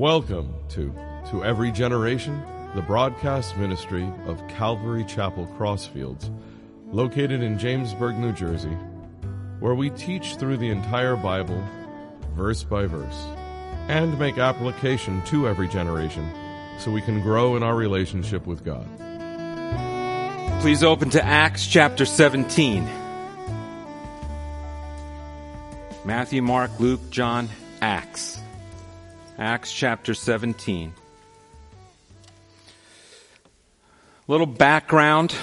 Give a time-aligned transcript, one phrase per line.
[0.00, 0.94] Welcome to
[1.28, 2.42] To Every Generation,
[2.74, 6.34] the broadcast ministry of Calvary Chapel Crossfields,
[6.86, 8.74] located in Jamesburg, New Jersey,
[9.58, 11.62] where we teach through the entire Bible,
[12.34, 13.26] verse by verse,
[13.88, 16.26] and make application to every generation
[16.78, 18.86] so we can grow in our relationship with God.
[20.62, 22.88] Please open to Acts chapter 17.
[26.06, 27.50] Matthew, Mark, Luke, John,
[27.82, 28.39] Acts.
[29.40, 30.92] Acts chapter 17.
[34.28, 35.34] Little background.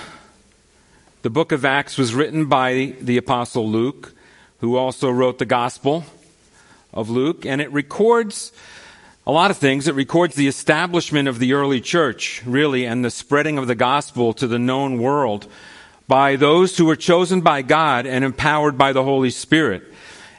[1.23, 4.13] The book of Acts was written by the apostle Luke,
[4.59, 6.05] who also wrote the gospel
[6.93, 8.51] of Luke, and it records
[9.25, 9.87] a lot of things.
[9.87, 14.31] It records the establishment of the early church, really, and the spreading of the gospel
[14.33, 15.47] to the known world
[16.07, 19.91] by those who were chosen by God and empowered by the Holy Spirit.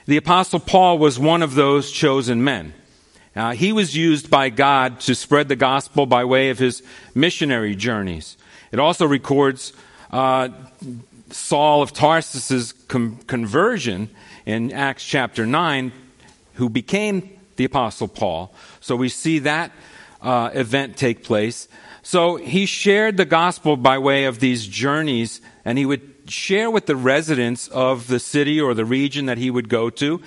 [0.06, 2.74] The apostle Paul was one of those chosen men.
[3.37, 6.82] Uh, he was used by God to spread the gospel by way of his
[7.15, 8.37] missionary journeys.
[8.73, 9.73] It also records
[10.10, 10.48] uh,
[11.30, 14.10] Saul of Tarsus's com- conversion
[14.46, 15.93] in Acts chapter 9,
[16.54, 18.54] who became the Apostle Paul.
[18.80, 19.73] So we see that
[20.23, 21.68] uh, event take place.
[22.02, 26.87] So he shared the gospel by way of these journeys, and he would share with
[26.87, 30.23] the residents of the city or the region that he would go to.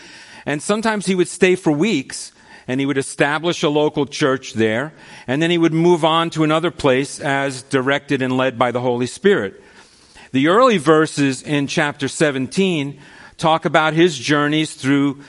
[0.46, 2.32] And sometimes he would stay for weeks
[2.72, 4.94] and he would establish a local church there,
[5.28, 8.80] and then he would move on to another place as directed and led by the
[8.80, 9.62] Holy Spirit.
[10.32, 12.98] The early verses in chapter 17
[13.36, 15.20] talk about his journeys through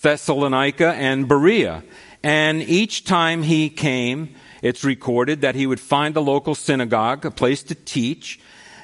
[0.00, 1.84] Thessalonica and Berea.
[2.22, 7.30] And each time he came, it's recorded that he would find a local synagogue, a
[7.30, 8.40] place to teach,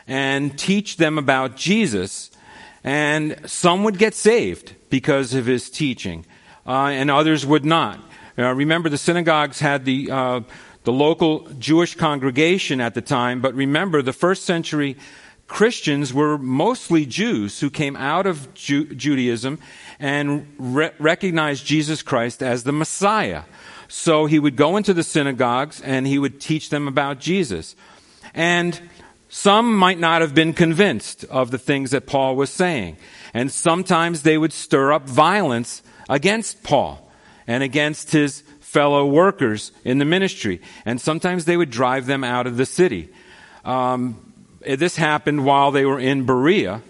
[0.06, 2.30] and teach them about Jesus.
[2.84, 6.26] And some would get saved because of his teaching
[6.66, 8.00] uh, and others would not.
[8.36, 10.40] Uh, remember, the synagogues had the, uh,
[10.84, 14.96] the local Jewish congregation at the time, but remember, the first century
[15.46, 19.58] Christians were mostly Jews who came out of Ju- Judaism
[20.00, 23.42] and re- recognized Jesus Christ as the Messiah.
[23.86, 27.76] So he would go into the synagogues and he would teach them about Jesus.
[28.32, 28.80] And
[29.28, 32.96] some might not have been convinced of the things that Paul was saying.
[33.34, 37.10] And sometimes they would stir up violence against Paul
[37.46, 40.60] and against his fellow workers in the ministry.
[40.84, 43.08] And sometimes they would drive them out of the city.
[43.64, 46.82] Um, this happened while they were in Berea.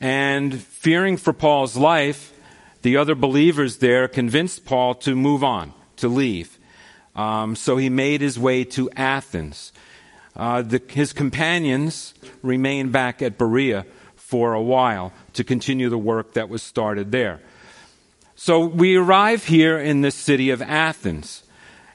[0.00, 2.32] And fearing for Paul's life,
[2.82, 6.58] the other believers there convinced Paul to move on, to leave.
[7.14, 9.72] Um, so he made his way to Athens.
[10.34, 13.84] Uh, the, his companions remained back at Berea
[14.14, 17.40] for a while to continue the work that was started there.
[18.42, 21.42] So we arrive here in the city of Athens.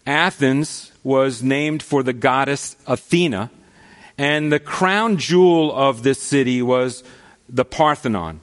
[0.05, 3.49] Athens was named for the goddess Athena,
[4.15, 7.03] and the crown jewel of this city was
[7.49, 8.41] the Parthenon.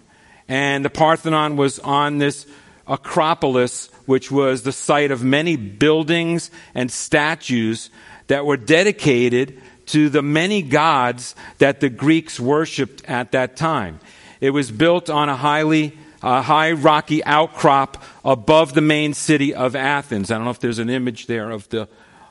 [0.49, 2.45] And the Parthenon was on this
[2.89, 7.89] Acropolis, which was the site of many buildings and statues
[8.27, 14.01] that were dedicated to the many gods that the Greeks worshiped at that time.
[14.41, 19.75] It was built on a highly a high rocky outcrop above the main city of
[19.75, 20.31] Athens.
[20.31, 21.89] I don't know if there's an image there of the,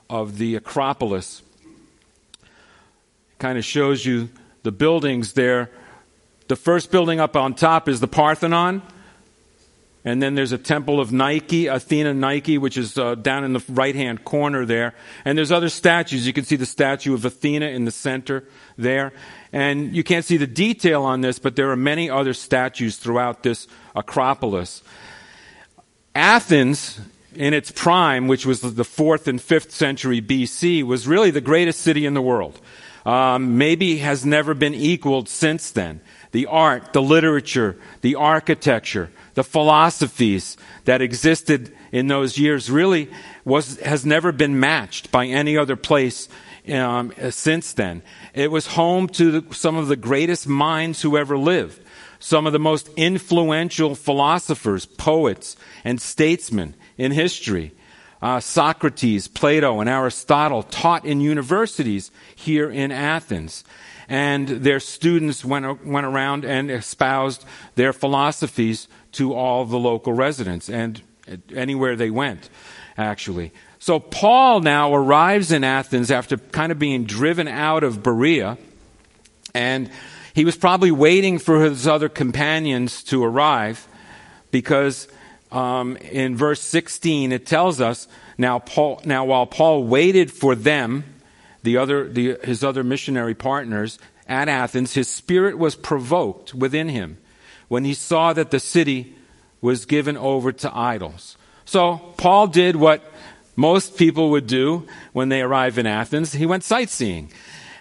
[0.09, 1.41] of the Acropolis.
[3.40, 4.30] Kind of shows you
[4.63, 5.69] the buildings there.
[6.47, 8.81] The first building up on top is the Parthenon.
[10.03, 13.63] And then there's a temple of Nike, Athena Nike, which is uh, down in the
[13.69, 14.96] right hand corner there.
[15.25, 16.25] And there's other statues.
[16.25, 18.44] You can see the statue of Athena in the center
[18.78, 19.13] there.
[19.53, 23.44] And you can't see the detail on this, but there are many other statues throughout
[23.44, 24.81] this Acropolis.
[26.16, 27.00] Athens,
[27.35, 31.81] in its prime, which was the fourth and fifth century BC, was really the greatest
[31.81, 32.59] city in the world.
[33.06, 36.01] Um, maybe has never been equaled since then.
[36.31, 40.56] The art, the literature, the architecture, the philosophies
[40.86, 43.09] that existed in those years really
[43.44, 46.30] was, has never been matched by any other place
[46.69, 48.04] um, since then.
[48.34, 51.81] It was home to the, some of the greatest minds who ever lived
[52.22, 57.74] some of the most influential philosophers, poets, and statesmen in history.
[58.22, 63.63] Uh, Socrates, Plato, and Aristotle taught in universities here in Athens.
[64.08, 67.44] And their students went, went around and espoused
[67.75, 71.02] their philosophies to all the local residents and
[71.56, 72.50] anywhere they went,
[72.98, 73.52] actually.
[73.81, 78.60] So Paul now arrives in Athens after kind of being driven out of Berea.
[79.56, 79.89] And
[80.36, 83.88] he was probably waiting for his other companions to arrive
[84.51, 85.07] because
[85.51, 88.07] um, in verse 16, it tells us
[88.38, 91.04] now, Paul, now while Paul waited for them,
[91.63, 97.18] the other, the, his other missionary partners at Athens, his spirit was provoked within him
[97.68, 99.16] when he saw that the city
[99.60, 101.36] was given over to idols.
[101.66, 103.04] So Paul did what
[103.56, 106.33] most people would do when they arrive in Athens.
[106.33, 107.31] He went sightseeing.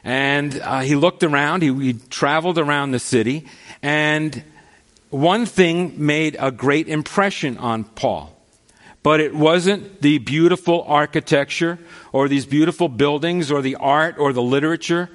[0.03, 3.47] And uh, he looked around, he, he traveled around the city,
[3.83, 4.43] and
[5.11, 8.35] one thing made a great impression on Paul.
[9.03, 11.79] But it wasn't the beautiful architecture
[12.13, 15.11] or these beautiful buildings or the art or the literature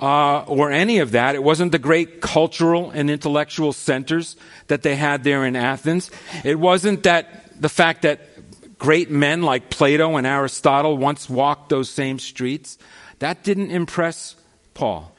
[0.00, 1.34] uh, or any of that.
[1.34, 6.10] It wasn't the great cultural and intellectual centers that they had there in Athens.
[6.44, 8.20] It wasn't that the fact that
[8.82, 12.78] great men like Plato and Aristotle once walked those same streets.
[13.20, 14.34] That didn't impress
[14.74, 15.14] Paul.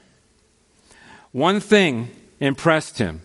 [1.32, 2.10] One thing
[2.42, 3.22] impressed him,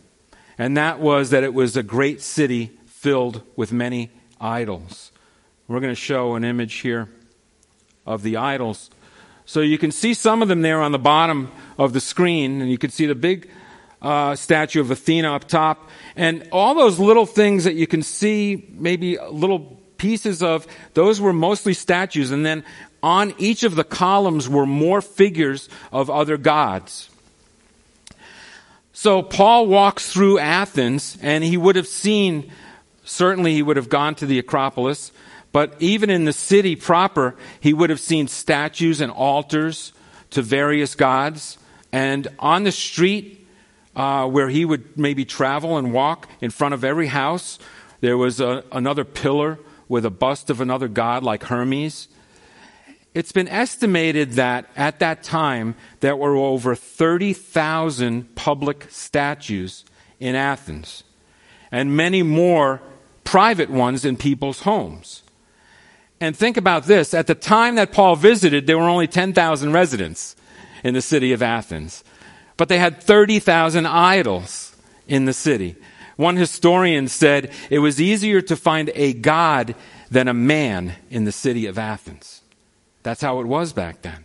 [0.56, 5.10] and that was that it was a great city filled with many idols.
[5.66, 7.08] We're going to show an image here
[8.06, 8.90] of the idols.
[9.44, 12.70] So you can see some of them there on the bottom of the screen, and
[12.70, 13.50] you can see the big
[14.00, 18.68] uh, statue of Athena up top, and all those little things that you can see,
[18.70, 22.64] maybe a little pieces of, those were mostly statues, and then
[23.02, 27.10] on each of the columns were more figures of other gods.
[28.92, 32.50] So Paul walks through Athens, and he would have seen,
[33.04, 35.12] certainly he would have gone to the Acropolis,
[35.52, 39.92] but even in the city proper, he would have seen statues and altars
[40.30, 41.58] to various gods.
[41.92, 43.46] And on the street
[43.96, 47.58] uh, where he would maybe travel and walk, in front of every house,
[48.00, 49.58] there was a, another pillar
[49.88, 52.08] with a bust of another god like Hermes.
[53.14, 59.84] It's been estimated that at that time there were over 30,000 public statues
[60.20, 61.04] in Athens
[61.72, 62.80] and many more
[63.24, 65.22] private ones in people's homes.
[66.20, 67.14] And think about this.
[67.14, 70.34] At the time that Paul visited, there were only 10,000 residents
[70.82, 72.02] in the city of Athens.
[72.56, 74.76] But they had 30,000 idols
[75.06, 75.76] in the city.
[76.18, 79.76] One historian said it was easier to find a god
[80.10, 82.42] than a man in the city of Athens.
[83.04, 84.24] That's how it was back then.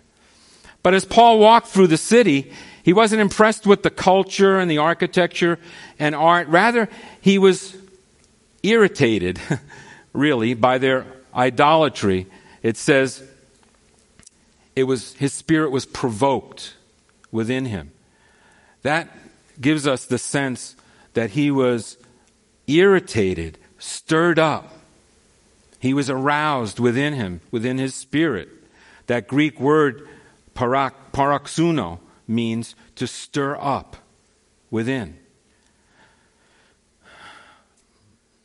[0.82, 2.52] But as Paul walked through the city,
[2.82, 5.60] he wasn't impressed with the culture and the architecture
[6.00, 6.48] and art.
[6.48, 6.90] Rather,
[7.22, 7.78] he was
[8.64, 9.40] irritated,
[10.14, 11.06] really, by their
[11.36, 12.26] idolatry,
[12.64, 13.22] it says
[14.76, 16.74] it was his spirit was provoked
[17.32, 17.92] within him.
[18.82, 19.16] That
[19.62, 20.76] gives us the sense
[21.14, 21.98] that he was
[22.68, 24.74] irritated, stirred up.
[25.80, 28.50] He was aroused within him, within his spirit.
[29.08, 30.08] That Greek word
[30.56, 33.98] parak, paroxuno means to stir up
[34.72, 35.18] within.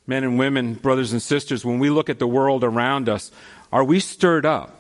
[0.08, 3.30] men and women, brothers and sisters, when we look at the world around us,
[3.70, 4.74] are we stirred up?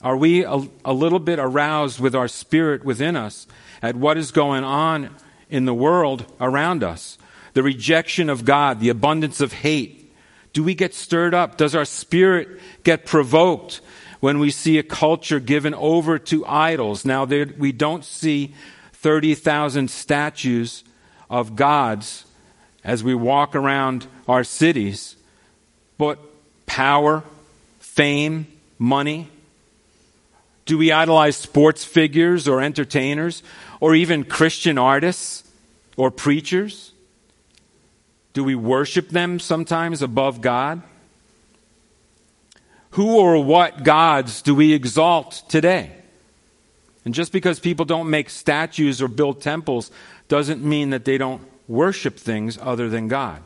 [0.00, 3.48] Are we a, a, little bit aroused with our spirit within us
[3.82, 5.10] at what is going on
[5.48, 7.18] in the world around us?
[7.54, 10.12] The rejection of God, the abundance of hate.
[10.52, 11.56] Do we get stirred up?
[11.56, 13.80] Does our spirit get provoked
[14.20, 17.04] when we see a culture given over to idols?
[17.04, 18.54] Now, there, we don't see
[18.92, 20.84] 30,000 statues
[21.28, 22.24] of gods
[22.84, 25.16] as we walk around our cities,
[25.98, 26.18] but
[26.66, 27.24] power,
[27.78, 28.46] fame,
[28.78, 29.28] money?
[30.66, 33.42] Do we idolize sports figures or entertainers
[33.84, 35.44] or even Christian artists
[35.98, 36.92] or preachers?
[38.32, 40.80] Do we worship them sometimes above God?
[42.92, 45.92] Who or what gods do we exalt today?
[47.04, 49.90] And just because people don't make statues or build temples
[50.28, 53.42] doesn't mean that they don't worship things other than God.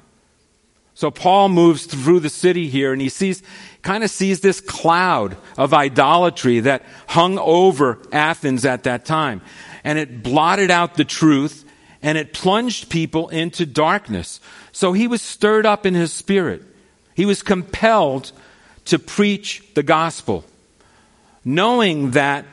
[0.95, 3.42] So Paul moves through the city here and he sees,
[3.83, 9.40] kind of sees this cloud of idolatry that hung over Athens at that time.
[9.88, 11.64] And it blotted out the truth
[12.02, 14.38] and it plunged people into darkness.
[14.71, 16.62] So he was stirred up in his spirit.
[17.14, 18.33] He was compelled
[18.85, 20.45] to preach the gospel,
[21.42, 22.45] knowing that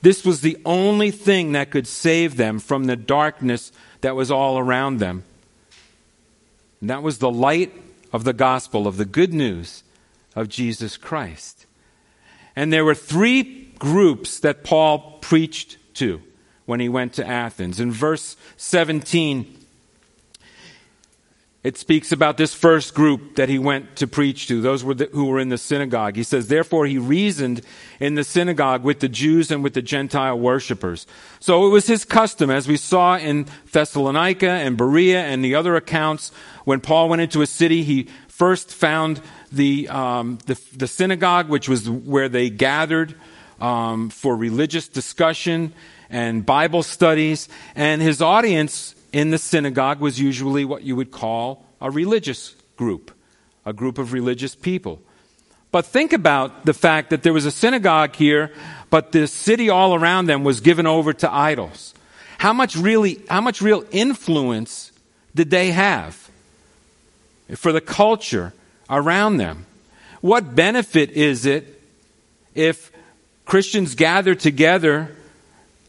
[0.00, 4.58] this was the only thing that could save them from the darkness that was all
[4.58, 5.24] around them.
[6.80, 7.70] And that was the light
[8.14, 9.82] of the gospel, of the good news
[10.34, 11.66] of Jesus Christ.
[12.56, 16.22] And there were three groups that Paul preached to
[16.68, 17.80] when he went to Athens.
[17.80, 19.56] In verse 17,
[21.64, 25.06] it speaks about this first group that he went to preach to, those were the,
[25.06, 26.16] who were in the synagogue.
[26.16, 27.62] He says, Therefore he reasoned
[27.98, 31.06] in the synagogue with the Jews and with the Gentile worshippers.
[31.40, 35.74] So it was his custom, as we saw in Thessalonica and Berea and the other
[35.74, 36.32] accounts,
[36.66, 41.66] when Paul went into a city, he first found the, um, the, the, synagogue, which
[41.66, 43.14] was where they gathered
[43.58, 45.72] um, for religious discussion
[46.10, 51.64] and Bible studies, and his audience in the synagogue was usually what you would call
[51.80, 53.10] a religious group,
[53.64, 55.00] a group of religious people.
[55.70, 58.52] But think about the fact that there was a synagogue here,
[58.90, 61.94] but the city all around them was given over to idols.
[62.38, 64.92] How much really, how much real influence
[65.34, 66.30] did they have
[67.54, 68.54] for the culture
[68.88, 69.66] around them?
[70.20, 71.80] What benefit is it
[72.54, 72.90] if
[73.44, 75.14] Christians gather together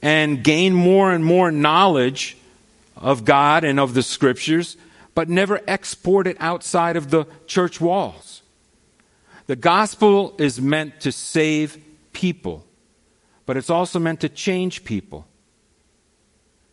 [0.02, 2.38] and gain more and more knowledge
[2.96, 4.78] of God and of the scriptures,
[5.16, 8.42] but never export it outside of the church walls.
[9.48, 11.78] The gospel is meant to save
[12.14, 12.66] people,
[13.46, 15.26] but it's also meant to change people.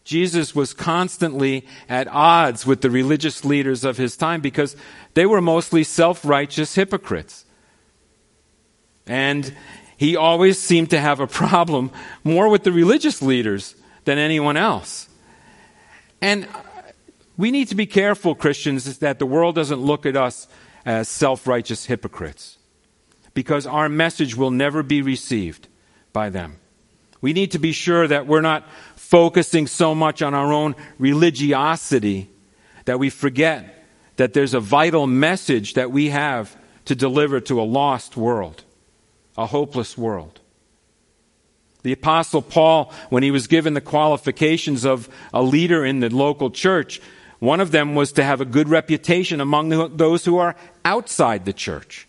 [0.05, 4.77] Jesus was constantly at odds with the religious leaders of his time because
[5.15, 7.45] they were mostly self righteous hypocrites.
[9.05, 9.53] And
[9.97, 11.91] he always seemed to have a problem
[12.25, 13.75] more with the religious leaders
[14.05, 15.09] than anyone else.
[16.21, 16.47] And
[17.37, 20.49] we need to be careful, Christians, that the world doesn't look at us
[20.85, 22.59] as self righteous hypocrites
[23.35, 25.69] because our message will never be received
[26.13, 26.57] by them.
[27.21, 32.31] We need to be sure that we're not focusing so much on our own religiosity
[32.87, 33.85] that we forget
[34.17, 38.65] that there's a vital message that we have to deliver to a lost world,
[39.37, 40.41] a hopeless world.
[41.83, 46.51] The Apostle Paul, when he was given the qualifications of a leader in the local
[46.51, 47.01] church,
[47.39, 51.53] one of them was to have a good reputation among those who are outside the
[51.53, 52.09] church.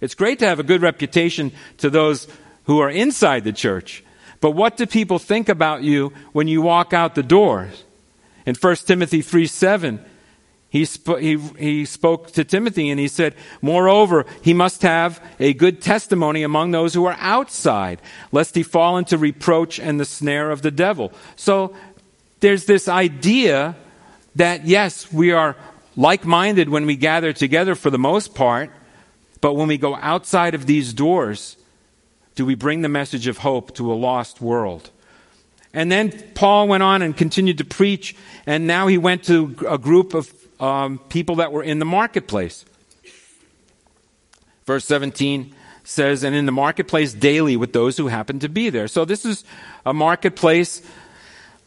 [0.00, 2.28] It's great to have a good reputation to those
[2.64, 4.04] who are inside the church.
[4.40, 7.84] But what do people think about you when you walk out the doors?
[8.44, 10.04] In 1 Timothy 3 7,
[10.68, 15.54] he, sp- he, he spoke to Timothy and he said, Moreover, he must have a
[15.54, 18.00] good testimony among those who are outside,
[18.32, 21.12] lest he fall into reproach and the snare of the devil.
[21.36, 21.74] So
[22.40, 23.76] there's this idea
[24.34, 25.56] that, yes, we are
[25.96, 28.70] like minded when we gather together for the most part,
[29.40, 31.56] but when we go outside of these doors,
[32.34, 34.90] do we bring the message of hope to a lost world?
[35.72, 39.78] And then Paul went on and continued to preach, and now he went to a
[39.78, 42.64] group of um, people that were in the marketplace.
[44.66, 48.88] Verse 17 says, and in the marketplace daily with those who happen to be there.
[48.88, 49.44] So this is
[49.84, 50.82] a marketplace,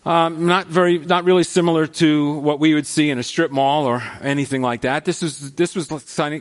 [0.06, 3.86] um, not very, not really similar to what we would see in a strip mall
[3.86, 5.06] or anything like that.
[5.06, 5.88] This is this was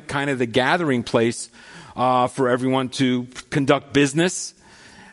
[0.08, 1.50] kind of the gathering place
[1.94, 4.54] uh, for everyone to conduct business,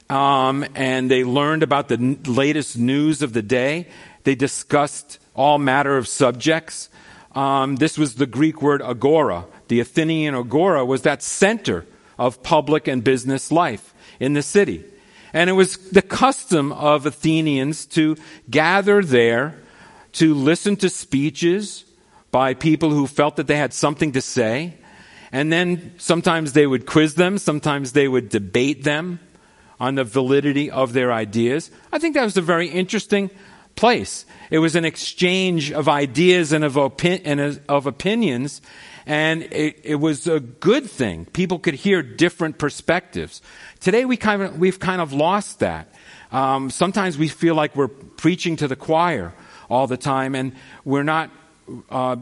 [0.10, 3.88] um, and they learned about the n- latest news of the day.
[4.24, 6.89] They discussed all matter of subjects.
[7.36, 9.46] Um, this was the Greek word agora.
[9.68, 11.86] The Athenian agora was that center
[12.18, 14.86] of public and business life in the city.
[15.34, 18.15] And it was the custom of Athenians to
[18.50, 19.60] gather there
[20.13, 21.84] to listen to speeches
[22.32, 24.75] by people who felt that they had something to say.
[25.34, 29.20] And then sometimes they would quiz them, sometimes they would debate them
[29.77, 31.70] on the validity of their ideas.
[31.92, 33.30] I think that was a very interesting
[33.75, 34.25] place.
[34.50, 38.62] It was an exchange of ideas and of, opi- and of opinions,
[39.05, 41.25] and it, it, was a good thing.
[41.25, 43.41] People could hear different perspectives.
[43.79, 45.94] Today, we kind of, we've kind of lost that.
[46.32, 49.34] Um, sometimes we feel like we're preaching to the choir
[49.70, 50.53] all the time, and
[50.84, 51.29] we're not
[51.89, 52.17] uh,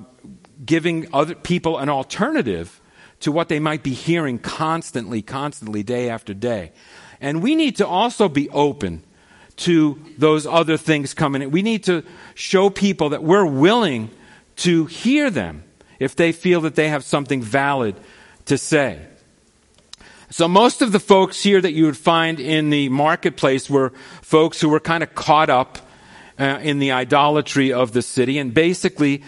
[0.65, 2.81] giving other people an alternative
[3.21, 6.71] to what they might be hearing constantly, constantly, day after day.
[7.21, 9.03] And we need to also be open
[9.55, 11.51] to those other things coming in.
[11.51, 12.03] We need to
[12.35, 14.09] show people that we're willing
[14.57, 15.63] to hear them
[15.99, 17.95] if they feel that they have something valid
[18.45, 18.99] to say.
[20.29, 24.59] So most of the folks here that you would find in the marketplace were folks
[24.59, 25.77] who were kind of caught up
[26.39, 29.23] uh, in the idolatry of the city and basically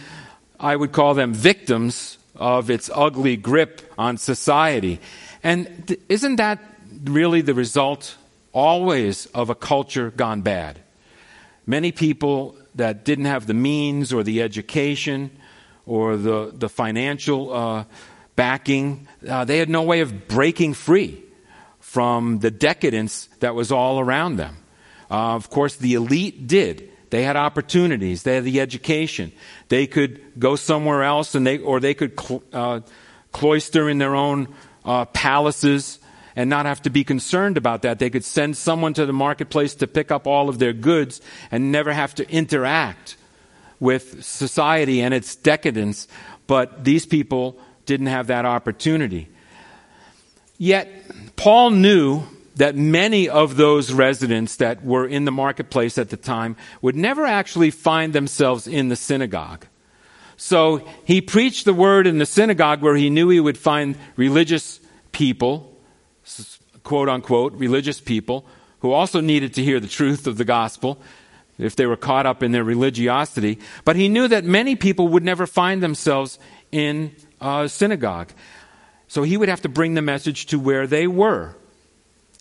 [0.60, 5.00] I would call them victims of its ugly grip on society.
[5.44, 6.60] And th- isn't that
[7.04, 8.18] really the result
[8.56, 10.80] always of a culture gone bad.
[11.68, 15.30] Many people that didn't have the means or the education
[15.86, 17.84] or the, the financial uh,
[18.36, 21.22] backing, uh, they had no way of breaking free
[21.80, 24.56] from the decadence that was all around them.
[25.12, 26.90] Uh, of course, the elite did.
[27.10, 28.24] They had opportunities.
[28.24, 29.32] They had the education.
[29.68, 32.80] They could go somewhere else, and they or they could cl- uh,
[33.32, 36.00] cloister in their own uh, palaces
[36.36, 38.00] and not have to be concerned about that.
[38.00, 41.72] They could send someone to the marketplace to pick up all of their goods and
[41.72, 43.18] never have to interact
[43.80, 46.08] with society and its decadence.
[46.48, 49.30] But these people didn't have that opportunity.
[50.58, 50.90] Yet,
[51.36, 52.24] Paul knew
[52.56, 57.26] that many of those residents that were in the marketplace at the time would never
[57.26, 59.66] actually find themselves in the synagogue.
[60.38, 64.80] So he preached the word in the synagogue where he knew he would find religious
[65.12, 65.75] people,
[66.86, 68.46] quote unquote, religious people,
[68.80, 70.98] who also needed to hear the truth of the gospel
[71.58, 73.60] if they were caught up in their religiosity.
[73.84, 76.40] But he knew that many people would never find themselves
[76.72, 78.32] in a synagogue.
[79.08, 81.56] So he would have to bring the message to where they were.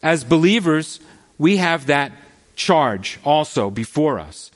[0.03, 1.01] As believers,
[1.39, 2.13] we have that
[2.57, 4.51] charge also before us.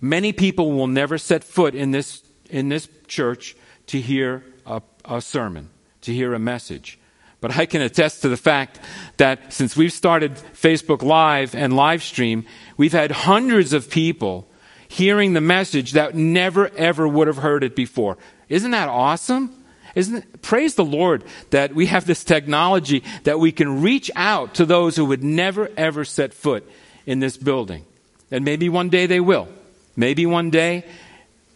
[0.00, 3.54] Many people will never set foot in this, in this church
[3.88, 5.68] to hear a, a sermon,
[6.02, 6.98] to hear a message.
[7.40, 8.78] But I can attest to the fact
[9.16, 12.44] that since we've started Facebook Live and live stream,
[12.76, 14.46] we've had hundreds of people
[14.88, 18.18] hearing the message that never ever would have heard it before.
[18.48, 19.54] Isn't that awesome?
[19.94, 20.42] Isn't it?
[20.42, 24.96] Praise the Lord that we have this technology that we can reach out to those
[24.96, 26.68] who would never ever set foot
[27.06, 27.84] in this building.
[28.30, 29.48] And maybe one day they will.
[29.96, 30.84] Maybe one day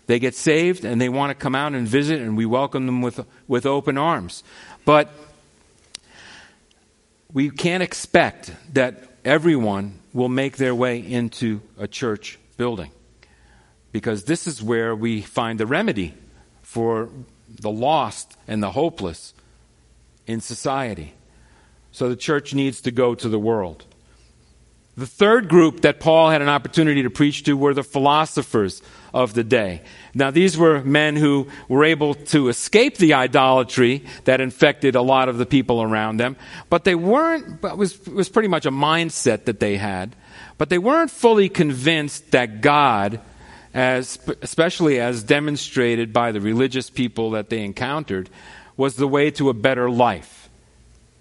[0.07, 3.03] they get saved and they want to come out and visit and we welcome them
[3.03, 4.43] with, with open arms.
[4.85, 5.12] But
[7.35, 12.93] we can't expect that everyone will make their way into a church building
[13.91, 16.14] because this is where we find the remedy
[16.62, 17.11] for
[17.61, 19.35] the lost and the hopeless
[20.26, 21.12] in society.
[21.91, 23.85] So the church needs to go to the world.
[24.96, 28.80] The third group that Paul had an opportunity to preach to were the philosophers
[29.12, 29.82] of the day.
[30.14, 35.28] Now, these were men who were able to escape the idolatry that infected a lot
[35.28, 36.36] of the people around them,
[36.70, 40.14] but they weren't, it was, it was pretty much a mindset that they had,
[40.58, 43.20] but they weren't fully convinced that God,
[43.72, 48.30] as, especially as demonstrated by the religious people that they encountered,
[48.76, 50.48] was the way to a better life.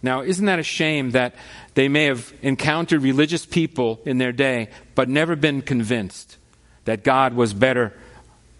[0.04, 1.34] Now, isn't that a shame that
[1.74, 6.38] they may have encountered religious people in their day, but never been convinced
[6.86, 7.94] that God was better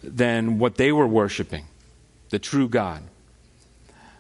[0.02, 1.66] than what they were worshiping,
[2.30, 3.04] the true God?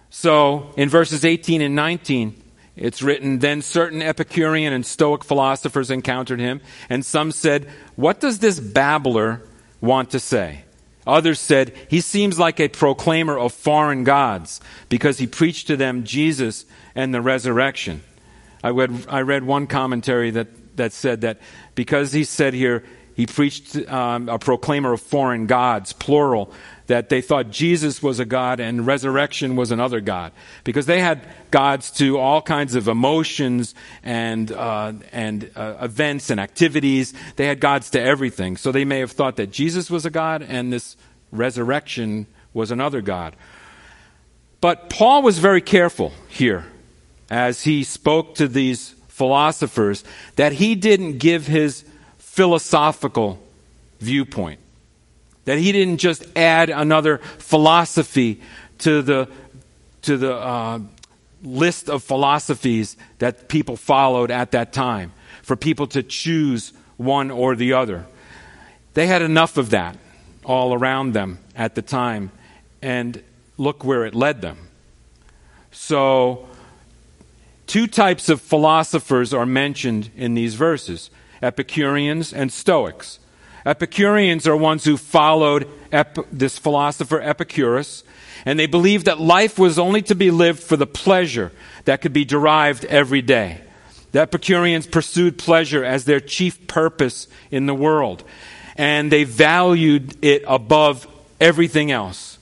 [0.09, 2.39] So, in verses 18 and 19,
[2.75, 8.39] it's written, Then certain Epicurean and Stoic philosophers encountered him, and some said, What does
[8.39, 9.41] this babbler
[9.81, 10.65] want to say?
[11.05, 16.03] Others said, He seems like a proclaimer of foreign gods because he preached to them
[16.03, 18.03] Jesus and the resurrection.
[18.63, 20.47] I read, I read one commentary that,
[20.77, 21.39] that said that
[21.75, 22.83] because he said here,
[23.15, 26.51] he preached um, a proclaimer of foreign gods, plural,
[26.87, 30.31] that they thought Jesus was a God and resurrection was another God.
[30.63, 31.21] Because they had
[31.51, 37.13] gods to all kinds of emotions and, uh, and uh, events and activities.
[37.35, 38.57] They had gods to everything.
[38.57, 40.97] So they may have thought that Jesus was a God and this
[41.31, 43.35] resurrection was another God.
[44.59, 46.65] But Paul was very careful here
[47.29, 50.03] as he spoke to these philosophers
[50.35, 51.85] that he didn't give his
[52.17, 53.39] philosophical
[53.99, 54.59] viewpoint.
[55.45, 58.41] That he didn't just add another philosophy
[58.79, 59.29] to the,
[60.03, 60.79] to the uh,
[61.43, 67.55] list of philosophies that people followed at that time for people to choose one or
[67.55, 68.05] the other.
[68.93, 69.97] They had enough of that
[70.45, 72.31] all around them at the time,
[72.81, 73.21] and
[73.57, 74.57] look where it led them.
[75.71, 76.47] So,
[77.67, 81.09] two types of philosophers are mentioned in these verses
[81.41, 83.19] Epicureans and Stoics.
[83.65, 88.03] Epicureans are ones who followed Ep- this philosopher Epicurus,
[88.45, 91.51] and they believed that life was only to be lived for the pleasure
[91.85, 93.61] that could be derived every day.
[94.11, 98.23] The Epicureans pursued pleasure as their chief purpose in the world,
[98.75, 101.07] and they valued it above
[101.39, 102.37] everything else.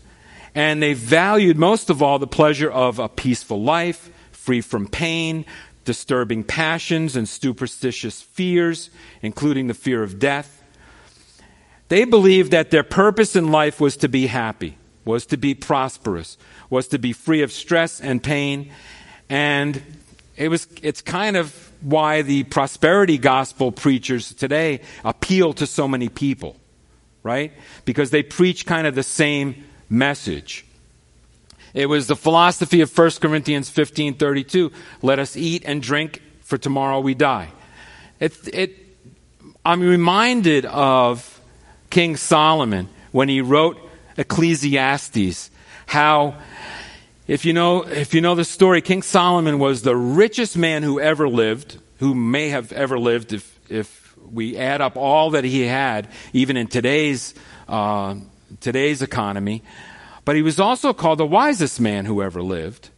[0.54, 4.10] And they valued most of all the pleasure of a peaceful life,
[4.42, 5.46] free from pain,
[5.86, 8.90] disturbing passions, and superstitious fears,
[9.22, 10.64] including the fear of death.
[11.90, 16.38] They believed that their purpose in life was to be happy, was to be prosperous,
[16.70, 18.72] was to be free of stress and pain.
[19.30, 19.82] And
[20.38, 26.10] it was, it's kind of why the prosperity gospel preachers today appeal to so many
[26.10, 26.56] people,
[27.22, 27.52] right?
[27.86, 30.66] Because they preach kind of the same message.
[31.74, 37.00] It was the philosophy of 1 Corinthians 15:32, let us eat and drink for tomorrow
[37.00, 37.50] we die.
[38.20, 38.76] It, it
[39.66, 41.40] I'm reminded of
[41.90, 43.78] King Solomon when he wrote
[44.18, 45.50] Ecclesiastes,
[45.86, 46.36] how
[47.28, 51.00] if you know if you know the story, King Solomon was the richest man who
[51.00, 55.62] ever lived, who may have ever lived if if we add up all that he
[55.62, 57.34] had, even in today's
[57.70, 58.16] uh,
[58.60, 59.64] today's economy.
[60.26, 62.90] But he was also called the wisest man who ever lived.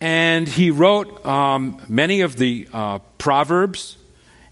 [0.00, 3.96] And he wrote um, many of the uh, Proverbs,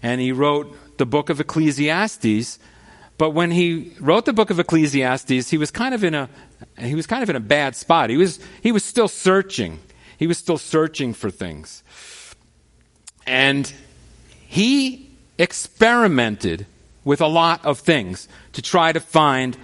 [0.01, 2.57] and he wrote the book of Ecclesiastes.
[3.17, 6.29] But when he wrote the book of Ecclesiastes, he was kind of in a
[6.77, 8.09] he was kind of in a bad spot.
[8.09, 9.79] He was he was still searching.
[10.17, 11.83] He was still searching for things.
[13.27, 13.71] And
[14.47, 16.65] he experimented
[17.03, 19.57] with a lot of things to try to find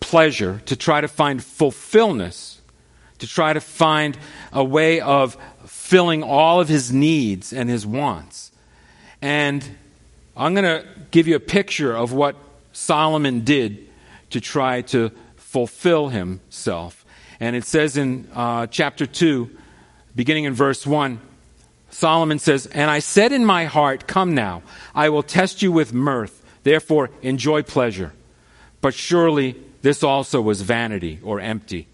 [0.00, 2.60] pleasure, to try to find fulfillment,
[3.18, 4.18] to try to find
[4.52, 5.36] a way of
[5.66, 8.50] filling all of his needs and his wants.
[9.22, 9.64] And
[10.36, 12.36] I'm going to give you a picture of what
[12.72, 13.88] Solomon did
[14.30, 17.04] to try to fulfill himself.
[17.40, 19.50] And it says in uh, chapter 2,
[20.14, 21.20] beginning in verse 1,
[21.90, 24.62] Solomon says, And I said in my heart, Come now,
[24.94, 28.12] I will test you with mirth, therefore enjoy pleasure.
[28.80, 31.86] But surely this also was vanity or empty.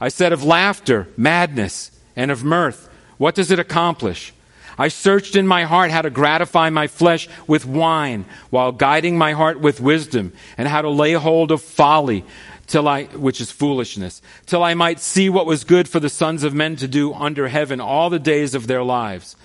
[0.00, 4.32] I said of laughter, madness, and of mirth, what does it accomplish?
[4.78, 9.32] I searched in my heart how to gratify my flesh with wine, while guiding my
[9.32, 12.24] heart with wisdom, and how to lay hold of folly,
[12.66, 16.44] till I, which is foolishness, till I might see what was good for the sons
[16.44, 19.36] of men to do under heaven all the days of their lives.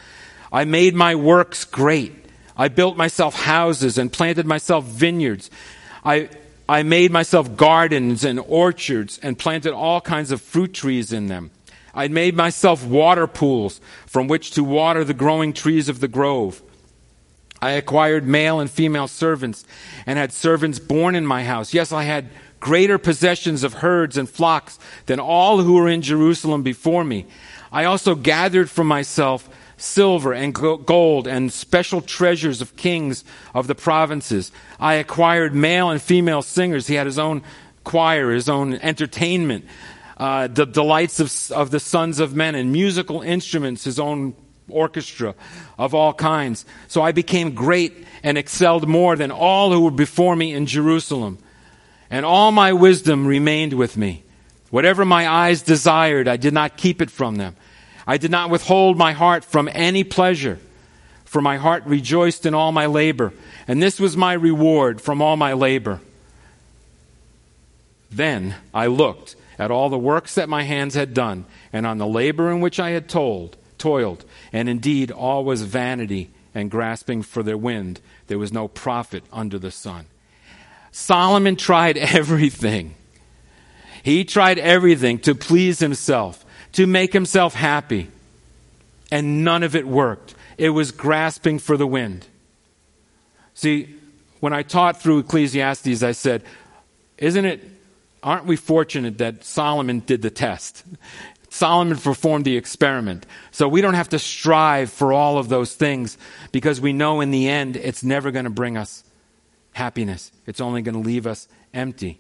[0.53, 2.13] I made my works great.
[2.55, 5.51] I built myself houses and planted myself vineyards.
[6.05, 6.29] I,
[6.67, 11.51] I made myself gardens and orchards and planted all kinds of fruit trees in them.
[11.93, 16.62] I made myself water pools from which to water the growing trees of the grove.
[17.62, 19.63] I acquired male and female servants
[20.06, 21.73] and had servants born in my house.
[21.73, 26.63] Yes, I had greater possessions of herds and flocks than all who were in Jerusalem
[26.63, 27.28] before me.
[27.71, 33.75] I also gathered for myself silver and gold and special treasures of kings of the
[33.75, 34.51] provinces.
[34.79, 36.88] I acquired male and female singers.
[36.88, 37.43] He had his own
[37.83, 39.65] choir, his own entertainment,
[40.17, 44.33] uh, the delights of, of the sons of men, and musical instruments, his own
[44.69, 45.35] orchestra
[45.77, 46.65] of all kinds.
[46.88, 51.38] So I became great and excelled more than all who were before me in Jerusalem.
[52.09, 54.23] And all my wisdom remained with me.
[54.69, 57.55] Whatever my eyes desired, I did not keep it from them.
[58.08, 60.60] I did not withhold my heart from any pleasure,
[61.24, 63.34] for my heart rejoiced in all my labor,
[63.68, 66.02] and this was my reward from all my labor.
[68.12, 72.08] Then I looked at all the works that my hands had done, and on the
[72.08, 77.44] labor in which I had told, toiled, and indeed all was vanity and grasping for
[77.44, 78.00] the wind.
[78.28, 80.06] There was no profit under the sun.
[80.91, 82.96] Solomon tried everything.
[84.02, 86.44] He tried everything to please himself,
[86.75, 88.09] to make himself happy.
[89.11, 90.35] And none of it worked.
[90.57, 92.27] It was grasping for the wind.
[93.53, 93.95] See,
[94.39, 96.43] when I taught through Ecclesiastes, I said,
[97.17, 97.63] Isn't it,
[98.21, 100.83] aren't we fortunate that Solomon did the test?
[101.49, 103.25] Solomon performed the experiment.
[103.51, 106.17] So we don't have to strive for all of those things
[106.51, 109.05] because we know in the end it's never going to bring us
[109.71, 110.31] happiness.
[110.45, 112.19] It's only going to leave us empty.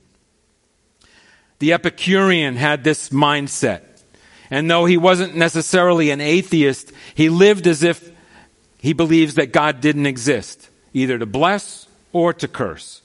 [1.59, 3.94] The Epicurean had this mindset.
[4.49, 8.11] And though he wasn't necessarily an atheist, he lived as if
[8.79, 13.01] he believes that God didn't exist, either to bless or to curse.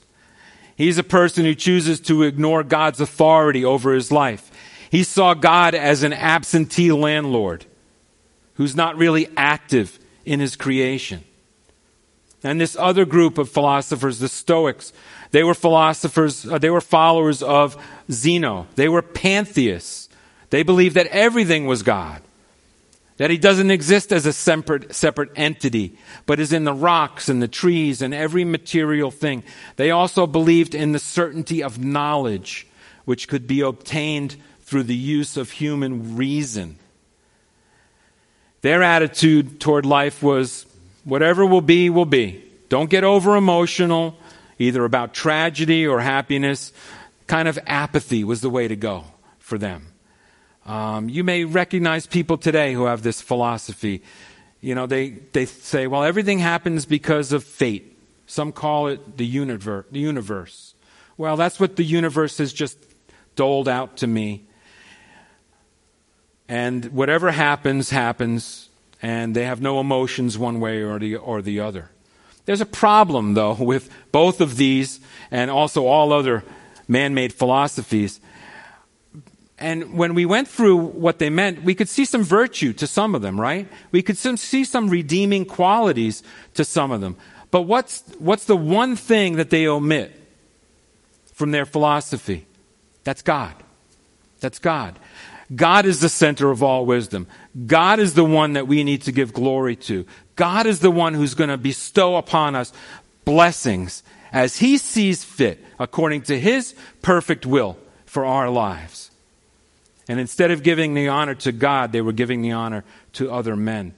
[0.75, 4.51] He's a person who chooses to ignore God's authority over his life.
[4.89, 7.65] He saw God as an absentee landlord
[8.55, 11.23] who's not really active in his creation.
[12.43, 14.93] And this other group of philosophers, the Stoics,
[15.31, 17.77] they were philosophers, uh, they were followers of
[18.11, 18.67] Zeno.
[18.75, 20.00] They were pantheists.
[20.51, 22.21] They believed that everything was God,
[23.17, 27.41] that he doesn't exist as a separate, separate entity, but is in the rocks and
[27.41, 29.43] the trees and every material thing.
[29.77, 32.67] They also believed in the certainty of knowledge,
[33.05, 36.77] which could be obtained through the use of human reason.
[38.61, 40.67] Their attitude toward life was
[41.03, 42.43] Whatever will be, will be.
[42.69, 44.17] Don't get over emotional,
[44.59, 46.71] either about tragedy or happiness.
[47.27, 49.05] Kind of apathy was the way to go
[49.39, 49.90] for them.
[50.65, 54.03] Um, you may recognize people today who have this philosophy.
[54.59, 57.97] You know, they, they say, well, everything happens because of fate.
[58.27, 60.75] Some call it the universe, the universe.
[61.17, 62.77] Well, that's what the universe has just
[63.35, 64.45] doled out to me.
[66.47, 68.69] And whatever happens, happens
[69.01, 71.89] and they have no emotions one way or the, or the other.
[72.45, 74.99] There's a problem, though, with both of these
[75.31, 76.43] and also all other
[76.87, 78.19] man made philosophies.
[79.61, 83.13] And when we went through what they meant, we could see some virtue to some
[83.13, 83.67] of them, right?
[83.91, 86.23] We could see some redeeming qualities
[86.55, 87.15] to some of them.
[87.51, 90.19] But what's, what's the one thing that they omit
[91.33, 92.47] from their philosophy?
[93.03, 93.53] That's God.
[94.39, 94.97] That's God.
[95.53, 97.27] God is the center of all wisdom.
[97.67, 100.05] God is the one that we need to give glory to.
[100.35, 102.73] God is the one who's going to bestow upon us
[103.25, 109.10] blessings as He sees fit according to His perfect will for our lives.
[110.11, 113.55] And instead of giving the honor to God, they were giving the honor to other
[113.55, 113.93] men.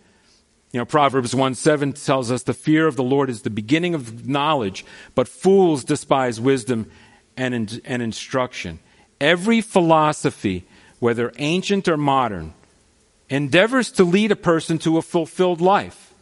[0.71, 3.95] You know, Proverbs 1 7 tells us the fear of the Lord is the beginning
[3.95, 6.91] of knowledge, but fools despise wisdom
[7.35, 8.77] and, and instruction.
[9.19, 10.67] Every philosophy,
[10.99, 12.53] whether ancient or modern,
[13.27, 16.13] endeavors to lead a person to a fulfilled life.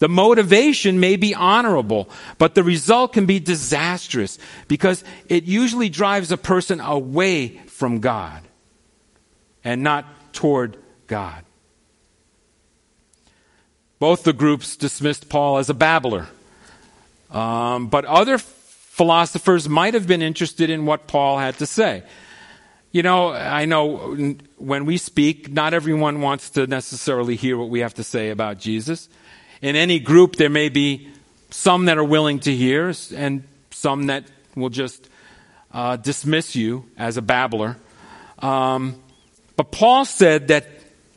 [0.00, 6.30] The motivation may be honorable, but the result can be disastrous because it usually drives
[6.30, 8.42] a person away from God
[9.64, 11.44] and not toward God.
[13.98, 16.28] Both the groups dismissed Paul as a babbler,
[17.30, 22.02] um, but other philosophers might have been interested in what Paul had to say.
[22.92, 24.16] You know, I know
[24.56, 28.58] when we speak, not everyone wants to necessarily hear what we have to say about
[28.58, 29.08] Jesus.
[29.62, 31.08] In any group, there may be
[31.50, 34.24] some that are willing to hear and some that
[34.56, 35.08] will just
[35.72, 37.76] uh, dismiss you as a babbler.
[38.40, 39.00] Um,
[39.60, 40.66] but Paul said that,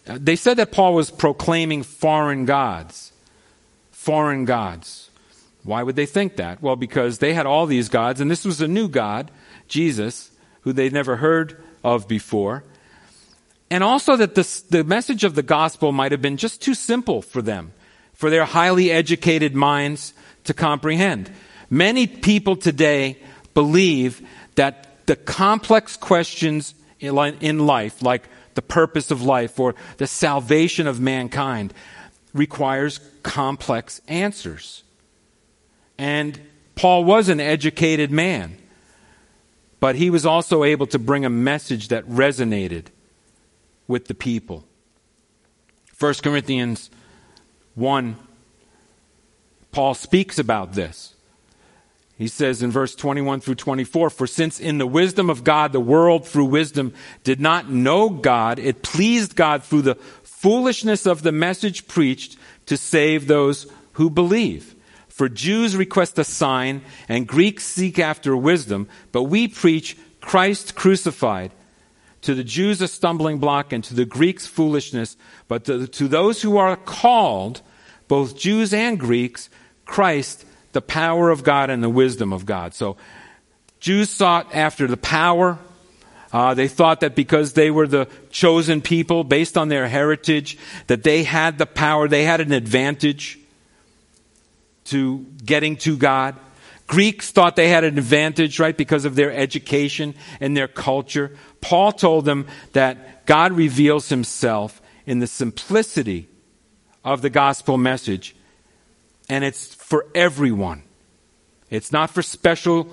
[0.04, 3.14] they said that Paul was proclaiming foreign gods.
[3.92, 5.10] Foreign gods.
[5.64, 6.62] Why would they think that?
[6.62, 9.32] Well, because they had all these gods, and this was a new God,
[9.70, 10.30] Jesus,
[10.64, 12.66] who they'd never heard of before.
[13.72, 17.22] And also that this, the message of the gospel might have been just too simple
[17.22, 17.72] for them,
[18.12, 21.32] for their highly educated minds to comprehend.
[21.70, 23.20] Many people today
[23.54, 24.22] believe
[24.56, 28.24] that the complex questions in life, like
[28.56, 31.74] the purpose of life or the salvation of mankind,
[32.34, 34.84] requires complex answers.
[35.98, 36.40] And
[36.76, 38.58] Paul was an educated man
[39.84, 42.86] but he was also able to bring a message that resonated
[43.86, 44.64] with the people.
[46.00, 46.90] 1 Corinthians
[47.76, 48.16] 1,
[49.74, 51.13] Paul speaks about this.
[52.24, 55.82] He says in verse 21 through 24 For since in the wisdom of God the
[55.82, 56.94] world through wisdom
[57.26, 62.78] did not know God, it pleased God through the foolishness of the message preached to
[62.78, 64.74] save those who believe.
[65.10, 71.52] For Jews request a sign and Greeks seek after wisdom, but we preach Christ crucified.
[72.22, 75.18] To the Jews a stumbling block and to the Greeks foolishness,
[75.50, 77.62] but to, to those who are called,
[78.08, 79.50] both Jews and Greeks,
[79.84, 82.74] Christ, the power of God and the wisdom of God.
[82.74, 82.98] So
[83.80, 85.58] Jews sought after the power.
[86.32, 90.58] Uh, they thought that because they were the chosen people based on their heritage,
[90.88, 93.40] that they had the power, they had an advantage
[94.86, 96.36] to getting to God.
[96.88, 101.36] Greeks thought they had an advantage, right, because of their education and their culture.
[101.62, 106.28] Paul told them that God reveals himself in the simplicity
[107.04, 108.36] of the gospel message,
[109.30, 110.84] and it's for everyone.
[111.70, 112.88] It's not for special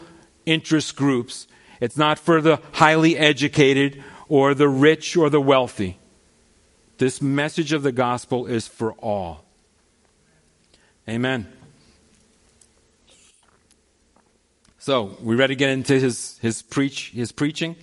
[0.46, 1.46] interest groups,
[1.80, 5.98] it's not for the highly educated or the rich or the wealthy.
[6.98, 9.44] This message of the gospel is for all.
[11.08, 11.50] Amen.
[14.78, 17.76] So, we ready to get into his, his preach, his preaching?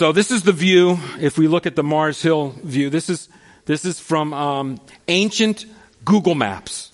[0.00, 0.98] So this is the view.
[1.20, 3.28] If we look at the Mars Hill view, this is
[3.66, 5.66] this is from um, ancient
[6.04, 6.92] Google Maps.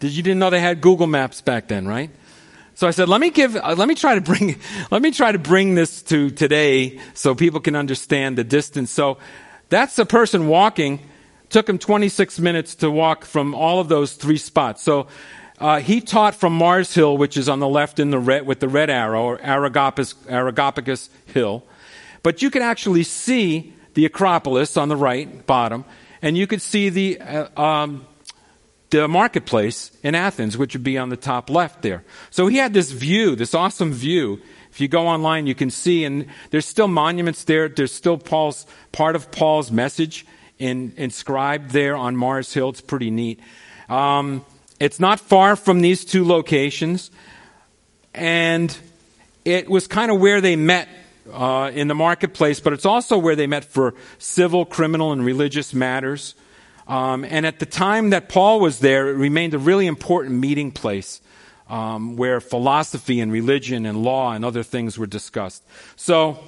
[0.00, 2.10] Did you didn't know they had Google Maps back then, right?
[2.74, 4.58] So I said, let me give, uh, let me try to bring,
[4.90, 8.90] let me try to bring this to today so people can understand the distance.
[8.90, 9.18] So
[9.68, 11.00] that's the person walking.
[11.50, 14.82] Took him 26 minutes to walk from all of those three spots.
[14.82, 15.08] So
[15.58, 18.60] uh, he taught from Mars Hill, which is on the left in the red, with
[18.60, 21.62] the red arrow, or Areopagus, Areopagus Hill.
[22.22, 25.84] But you can actually see the Acropolis on the right, bottom,
[26.22, 28.06] and you could see the, uh, um,
[28.90, 32.04] the marketplace in Athens, which would be on the top left there.
[32.30, 34.40] So he had this view, this awesome view.
[34.70, 37.68] If you go online, you can see, and there's still monuments there.
[37.68, 40.26] There's still Paul's, part of Paul's message
[40.58, 42.70] in, inscribed there on Mars Hill.
[42.70, 43.40] It's pretty neat.
[43.88, 44.44] Um,
[44.78, 47.10] it's not far from these two locations,
[48.14, 48.76] and
[49.44, 50.88] it was kind of where they met
[51.32, 55.72] uh, in the marketplace, but it's also where they met for civil, criminal, and religious
[55.74, 56.34] matters.
[56.86, 60.72] Um, and at the time that Paul was there, it remained a really important meeting
[60.72, 61.20] place
[61.68, 65.62] um, where philosophy and religion and law and other things were discussed.
[65.96, 66.38] So,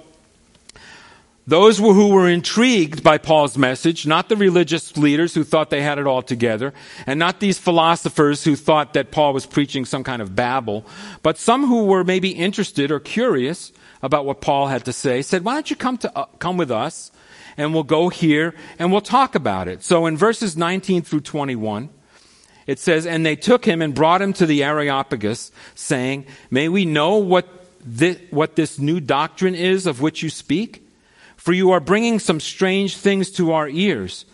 [1.45, 5.99] those who were intrigued by Paul's message, not the religious leaders who thought they had
[5.99, 6.73] it all together,
[7.05, 10.87] and not these philosophers who thought that Paul was preaching some kind of babble,
[11.23, 15.45] but some who were maybe interested or curious about what Paul had to say, said,
[15.45, 17.12] "Why don't you come to uh, come with us,
[17.57, 21.91] and we'll go here and we'll talk about it." So in verses 19 through 21,
[22.67, 26.85] it says, "And they took him and brought him to the Areopagus, saying, "May we
[26.85, 27.47] know what
[27.85, 30.87] this, what this new doctrine is of which you speak?"
[31.37, 34.27] For you are bringing some strange things to our ears.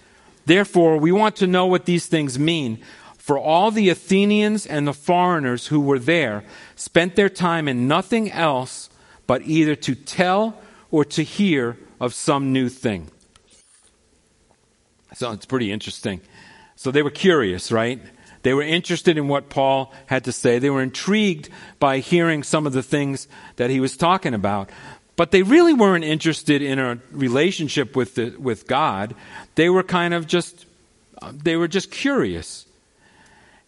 [0.44, 2.81] Therefore, we want to know what these things mean.
[3.16, 6.44] For all the Athenians and the foreigners who were there
[6.76, 8.88] spent their time in nothing else
[9.28, 10.58] but either to tell
[10.90, 13.08] or to hear of some new thing.
[15.14, 16.20] So it's pretty interesting.
[16.74, 18.00] So they were curious, right?
[18.42, 20.58] They were interested in what Paul had to say.
[20.58, 24.70] They were intrigued by hearing some of the things that he was talking about.
[25.16, 29.14] But they really weren't interested in a relationship with, the, with God.
[29.56, 30.66] They were kind of just,
[31.32, 32.64] they were just curious.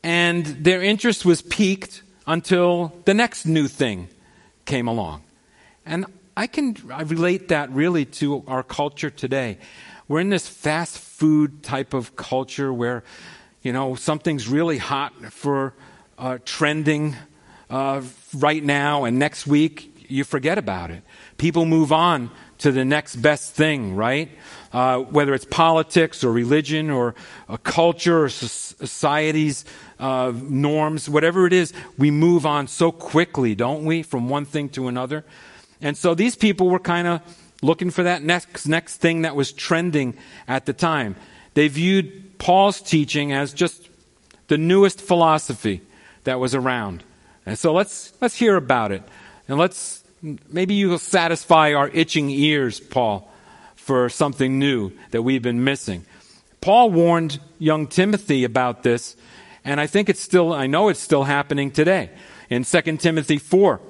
[0.02, 4.08] And their interest was piqued until the next new thing
[4.64, 5.24] came along.
[5.86, 9.58] And I can I relate that really to our culture today.
[10.08, 13.04] We're in this fast food type of culture where,
[13.62, 15.74] you know, something's really hot for
[16.18, 17.16] uh, trending
[17.68, 18.02] uh,
[18.34, 21.02] right now, and next week you forget about it.
[21.38, 24.30] People move on to the next best thing, right?
[24.72, 27.14] Uh, whether it's politics or religion or
[27.48, 29.64] a culture or society's
[29.98, 34.68] uh, norms, whatever it is, we move on so quickly, don't we, from one thing
[34.68, 35.24] to another?
[35.80, 37.20] And so these people were kind of
[37.62, 40.16] looking for that next next thing that was trending
[40.48, 41.16] at the time.
[41.54, 43.88] They viewed Paul's teaching as just
[44.48, 45.82] the newest philosophy
[46.24, 47.02] that was around.
[47.46, 49.02] And so let's let's hear about it.
[49.48, 53.30] And let's Maybe you will satisfy our itching ears, Paul,
[53.74, 56.04] for something new that we've been missing.
[56.60, 59.16] Paul warned young Timothy about this,
[59.64, 62.10] and I think it's still, I know it's still happening today.
[62.50, 63.80] In 2 Timothy 4,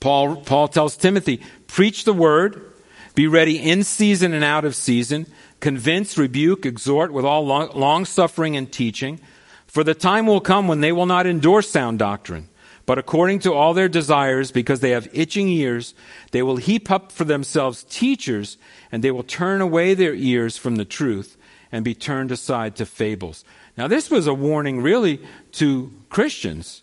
[0.00, 2.72] Paul, Paul tells Timothy, preach the word,
[3.14, 5.26] be ready in season and out of season,
[5.60, 9.20] convince, rebuke, exhort with all long, long suffering and teaching.
[9.66, 12.48] For the time will come when they will not endure sound doctrine
[12.90, 15.94] but according to all their desires, because they have itching ears,
[16.32, 18.58] they will heap up for themselves teachers,
[18.90, 21.36] and they will turn away their ears from the truth
[21.70, 23.44] and be turned aside to fables.
[23.76, 25.20] Now, this was a warning really
[25.52, 26.82] to Christians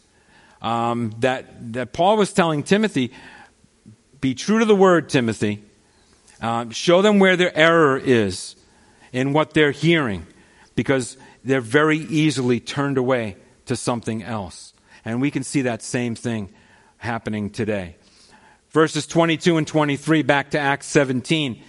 [0.62, 3.12] um, that, that Paul was telling Timothy
[4.22, 5.64] be true to the word, Timothy.
[6.42, 8.56] Um, show them where their error is
[9.12, 10.26] in what they're hearing,
[10.76, 14.74] because they're very easily turned away to something else.
[15.06, 16.50] And we can see that same thing
[16.98, 17.96] happening today.
[18.70, 21.62] Verses 22 and 23, back to Acts 17.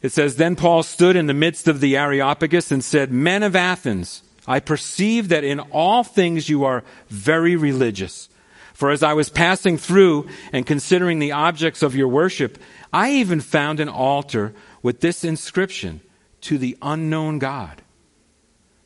[0.00, 3.56] It says, Then Paul stood in the midst of the Areopagus and said, Men of
[3.56, 8.28] Athens, I perceive that in all things you are very religious.
[8.74, 12.58] For as I was passing through and considering the objects of your worship,
[12.92, 14.52] I even found an altar
[14.82, 16.00] with this inscription,
[16.42, 17.80] To the unknown God.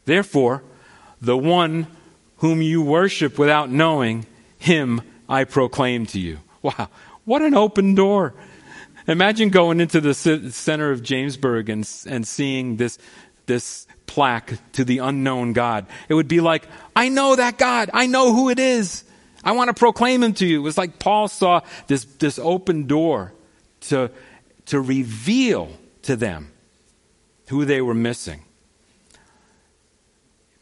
[0.05, 0.63] Therefore,
[1.21, 1.89] the one
[2.37, 4.27] whom you worship without knowing,
[4.59, 6.39] him I proclaim to you.
[6.63, 6.89] Wow,
[7.25, 8.35] what an open door.
[9.09, 12.99] Imagine going into the center of Jamesburg and, and seeing this,
[13.47, 15.87] this plaque to the unknown God.
[16.09, 16.67] It would be like,
[16.97, 17.91] I know that God.
[17.95, 19.05] I know who it is.
[19.45, 20.59] I want to proclaim him to you.
[20.59, 23.33] It was like Paul saw this, this open door
[23.83, 24.11] to,
[24.67, 25.71] to reveal
[26.03, 26.51] to them
[27.49, 28.43] who they were missing.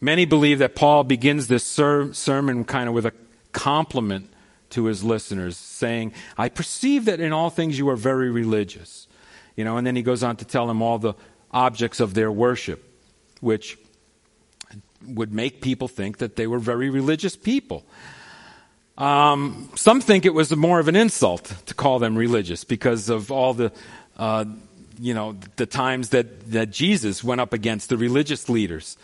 [0.00, 3.12] Many believe that Paul begins this ser- sermon kind of with a
[3.52, 4.30] compliment
[4.70, 9.08] to his listeners, saying, I perceive that in all things you are very religious.
[9.56, 11.14] You know, and then he goes on to tell them all the
[11.50, 12.84] objects of their worship,
[13.40, 13.78] which
[15.06, 17.84] would make people think that they were very religious people.
[18.98, 23.30] Um, some think it was more of an insult to call them religious because of
[23.30, 23.70] all the,
[24.16, 24.46] uh,
[24.98, 28.96] you know, the times that, that Jesus went up against the religious leaders.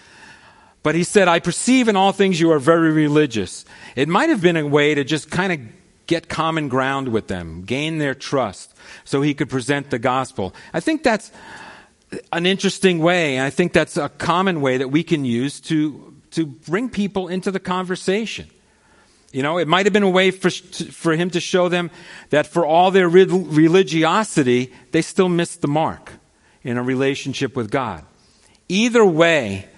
[0.82, 3.64] But he said, I perceive in all things you are very religious.
[3.94, 5.60] It might have been a way to just kind of
[6.06, 10.54] get common ground with them, gain their trust, so he could present the gospel.
[10.72, 11.30] I think that's
[12.32, 13.36] an interesting way.
[13.36, 17.28] and I think that's a common way that we can use to, to bring people
[17.28, 18.48] into the conversation.
[19.32, 21.90] You know, it might have been a way for, for him to show them
[22.30, 26.12] that for all their religiosity, they still missed the mark
[26.62, 28.04] in a relationship with God
[28.72, 29.68] Either way,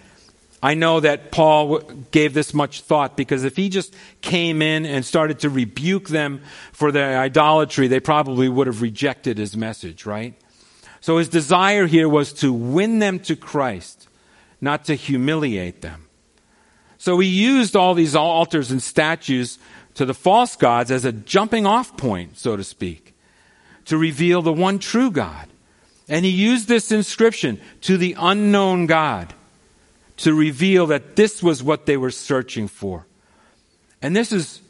[0.62, 1.80] I know that Paul
[2.12, 6.42] gave this much thought because if he just came in and started to rebuke them
[6.70, 10.34] for their idolatry, they probably would have rejected his message, right?
[11.04, 14.08] So his desire here was to win them to Christ,
[14.58, 16.06] not to humiliate them.
[16.96, 19.58] So he used all these altars and statues
[19.96, 23.14] to the false gods as a jumping off point, so to speak,
[23.84, 25.46] to reveal the one true God.
[26.08, 29.34] And he used this inscription to the unknown God
[30.16, 33.04] to reveal that this was what they were searching for.
[34.00, 34.62] And this is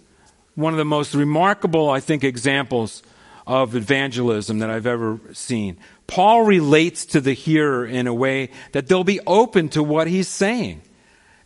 [0.56, 3.04] one of the most remarkable, I think, examples
[3.46, 5.76] of evangelism that I've ever seen.
[6.06, 10.28] Paul relates to the hearer in a way that they'll be open to what he's
[10.28, 10.82] saying.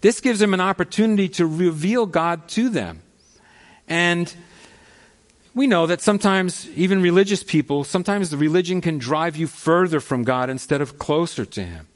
[0.00, 3.02] This gives him an opportunity to reveal God to them.
[3.88, 4.32] And
[5.54, 10.22] we know that sometimes, even religious people, sometimes the religion can drive you further from
[10.22, 11.88] God instead of closer to Him.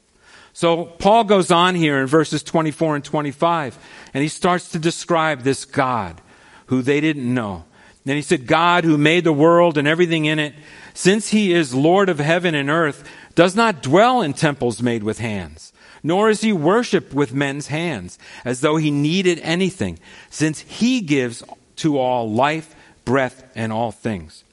[0.51, 3.77] So Paul goes on here in verses 24 and 25,
[4.13, 6.21] and he starts to describe this God
[6.65, 7.63] who they didn't know.
[8.05, 10.53] Then he said, God who made the world and everything in it,
[10.93, 15.19] since he is Lord of heaven and earth, does not dwell in temples made with
[15.19, 15.73] hands
[16.03, 19.97] nor is he worshiped with men's hands, as though he needed anything,
[20.29, 21.41] since he gives
[21.77, 22.75] to all life,
[23.05, 24.43] breath, and all things.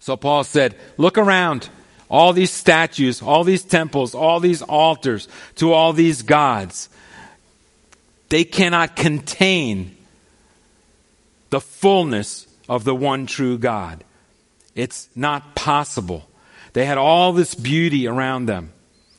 [0.00, 1.68] So Paul said, Look around.
[2.10, 6.88] All these statues, all these temples, all these altars to all these gods,
[8.30, 9.94] they cannot contain
[11.50, 14.04] the fullness of the one true God.
[14.78, 16.28] It's not possible.
[16.72, 18.72] They had all this beauty around them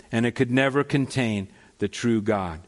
[0.10, 1.50] and it could never contain
[1.80, 2.62] the true God.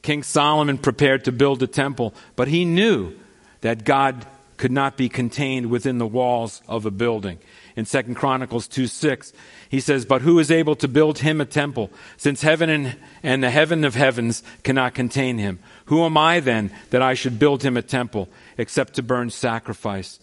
[0.00, 3.12] King Solomon prepared to build a temple, but he knew
[3.60, 4.24] that God
[4.56, 7.38] could not be contained within the walls of a building.
[7.76, 9.34] In 2 Chronicles 2 6,
[9.68, 13.42] he says, But who is able to build him a temple, since heaven and, and
[13.42, 15.58] the heaven of heavens cannot contain him?
[15.86, 20.18] Who am I then that I should build him a temple, except to burn sacrifice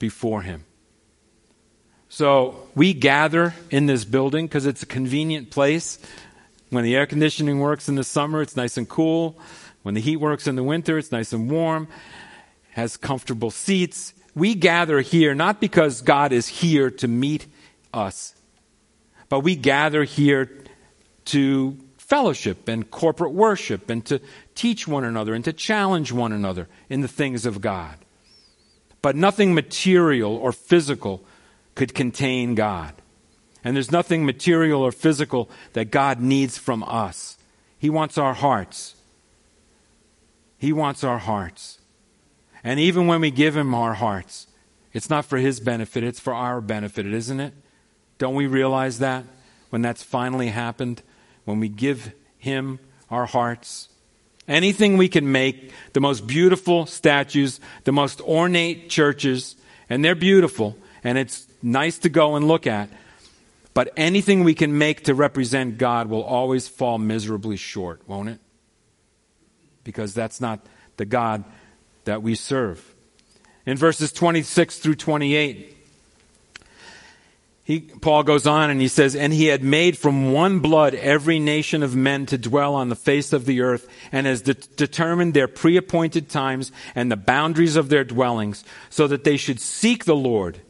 [0.00, 0.64] before him?
[2.08, 5.98] So we gather in this building because it's a convenient place.
[6.70, 9.38] When the air conditioning works in the summer, it's nice and cool.
[9.82, 11.88] When the heat works in the winter, it's nice and warm,
[12.70, 14.14] has comfortable seats.
[14.34, 17.46] We gather here not because God is here to meet
[17.92, 18.34] us,
[19.28, 20.50] but we gather here
[21.26, 24.20] to fellowship and corporate worship and to
[24.54, 27.96] teach one another and to challenge one another in the things of God.
[29.02, 31.22] But nothing material or physical
[31.78, 32.92] could contain God.
[33.62, 37.38] And there's nothing material or physical that God needs from us.
[37.78, 38.96] He wants our hearts.
[40.58, 41.78] He wants our hearts.
[42.64, 44.48] And even when we give Him our hearts,
[44.92, 47.54] it's not for His benefit, it's for our benefit, isn't it?
[48.18, 49.22] Don't we realize that
[49.70, 51.00] when that's finally happened?
[51.44, 53.88] When we give Him our hearts?
[54.48, 59.54] Anything we can make, the most beautiful statues, the most ornate churches,
[59.88, 62.90] and they're beautiful, and it's nice to go and look at,
[63.74, 68.40] but anything we can make to represent God will always fall miserably short, won't it?
[69.84, 71.44] Because that's not the God
[72.04, 72.94] that we serve.
[73.66, 75.76] In verses 26 through 28,
[77.62, 81.38] he, Paul goes on and he says, And he had made from one blood every
[81.38, 85.34] nation of men to dwell on the face of the earth, and has de- determined
[85.34, 90.06] their pre appointed times and the boundaries of their dwellings, so that they should seek
[90.06, 90.62] the Lord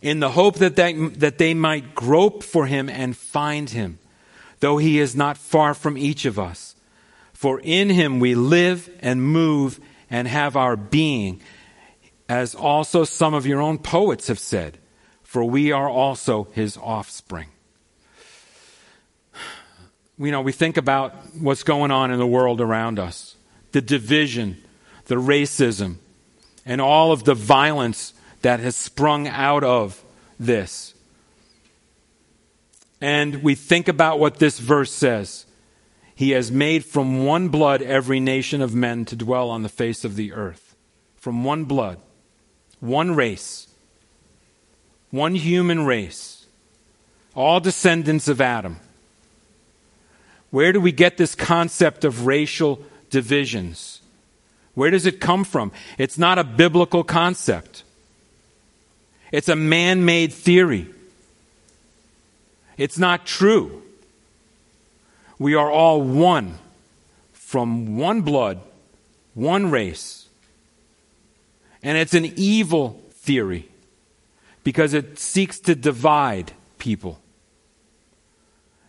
[0.00, 3.98] in the hope that they, that they might grope for him and find him,
[4.60, 6.74] though he is not far from each of us.
[7.32, 9.80] For in him we live and move
[10.10, 11.40] and have our being,
[12.28, 14.78] as also some of your own poets have said,
[15.22, 17.48] for we are also his offspring.
[20.18, 23.36] You know, we think about what's going on in the world around us
[23.70, 24.56] the division,
[25.04, 25.96] the racism,
[26.64, 30.02] and all of the violence that has sprung out of
[30.38, 30.94] this.
[33.00, 35.46] And we think about what this verse says.
[36.14, 40.04] He has made from one blood every nation of men to dwell on the face
[40.04, 40.74] of the earth.
[41.16, 41.98] From one blood,
[42.80, 43.68] one race,
[45.10, 46.46] one human race,
[47.34, 48.80] all descendants of Adam.
[50.50, 54.00] Where do we get this concept of racial divisions?
[54.74, 55.72] Where does it come from?
[55.98, 57.84] It's not a biblical concept.
[59.32, 60.88] It's a man made theory.
[62.76, 63.82] It's not true.
[65.38, 66.58] We are all one
[67.32, 68.60] from one blood,
[69.34, 70.28] one race.
[71.82, 73.68] And it's an evil theory
[74.64, 77.20] because it seeks to divide people.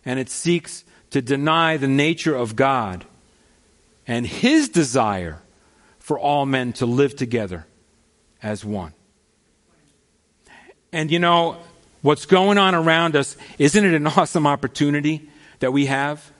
[0.04, 3.04] and it seeks to deny the nature of God
[4.06, 5.42] and his desire
[5.98, 7.66] for all men to live together
[8.42, 8.92] as one.
[10.92, 11.56] And you know,
[12.02, 15.28] what's going on around us, isn't it an awesome opportunity
[15.60, 16.32] that we have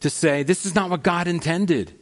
[0.00, 1.92] to say, this is not what God intended?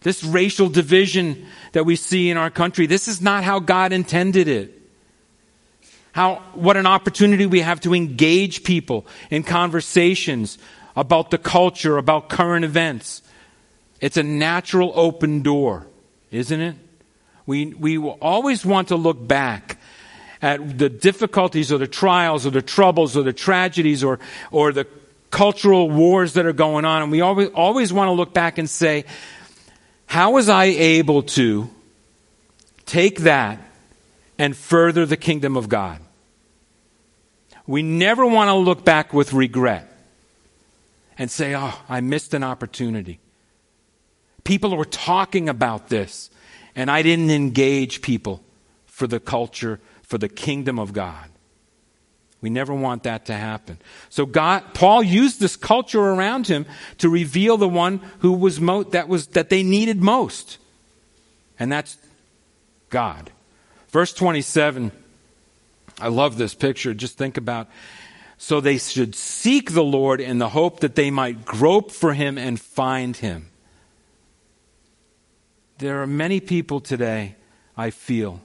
[0.00, 4.46] This racial division that we see in our country, this is not how God intended
[4.48, 4.72] it.
[6.12, 10.58] How, what an opportunity we have to engage people in conversations
[10.94, 13.20] about the culture, about current events.
[14.00, 15.86] It's a natural open door,
[16.30, 16.76] isn't it?
[17.44, 19.78] We, we will always want to look back
[20.42, 24.18] at the difficulties or the trials or the troubles or the tragedies or,
[24.50, 24.86] or the
[25.30, 27.02] cultural wars that are going on.
[27.02, 29.04] And we always, always want to look back and say,
[30.06, 31.68] how was I able to
[32.84, 33.60] take that
[34.38, 36.00] and further the kingdom of God?
[37.66, 39.92] We never want to look back with regret
[41.18, 43.18] and say, oh, I missed an opportunity.
[44.44, 46.30] People were talking about this,
[46.76, 48.42] and I didn't engage people
[48.86, 51.28] for the culture, for the kingdom of God.
[52.40, 53.78] We never want that to happen.
[54.08, 56.66] So God, Paul used this culture around him
[56.98, 60.58] to reveal the one who was mo- that was that they needed most,
[61.58, 61.96] and that's
[62.90, 63.30] God.
[63.88, 64.92] Verse twenty-seven.
[65.98, 66.92] I love this picture.
[66.92, 67.68] Just think about.
[68.38, 72.36] So they should seek the Lord in the hope that they might grope for him
[72.36, 73.48] and find him.
[75.78, 77.36] There are many people today,
[77.78, 78.42] I feel,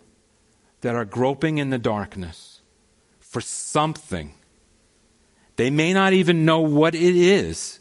[0.82, 2.62] that are groping in the darkness
[3.20, 4.34] for something.
[5.56, 7.80] They may not even know what it is,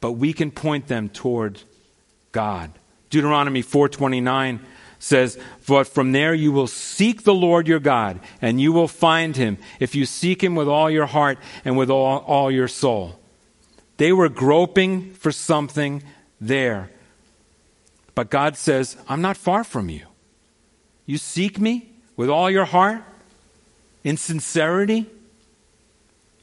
[0.00, 1.60] but we can point them toward
[2.32, 2.72] God.
[3.10, 4.60] Deuteronomy 4:29
[4.98, 9.36] says, "But from there you will seek the Lord your God, and you will find
[9.36, 13.18] him if you seek him with all your heart and with all, all your soul."
[13.96, 16.02] They were groping for something
[16.40, 16.90] there.
[18.14, 20.06] But God says, I'm not far from you.
[21.06, 23.02] You seek me with all your heart
[24.04, 25.06] in sincerity,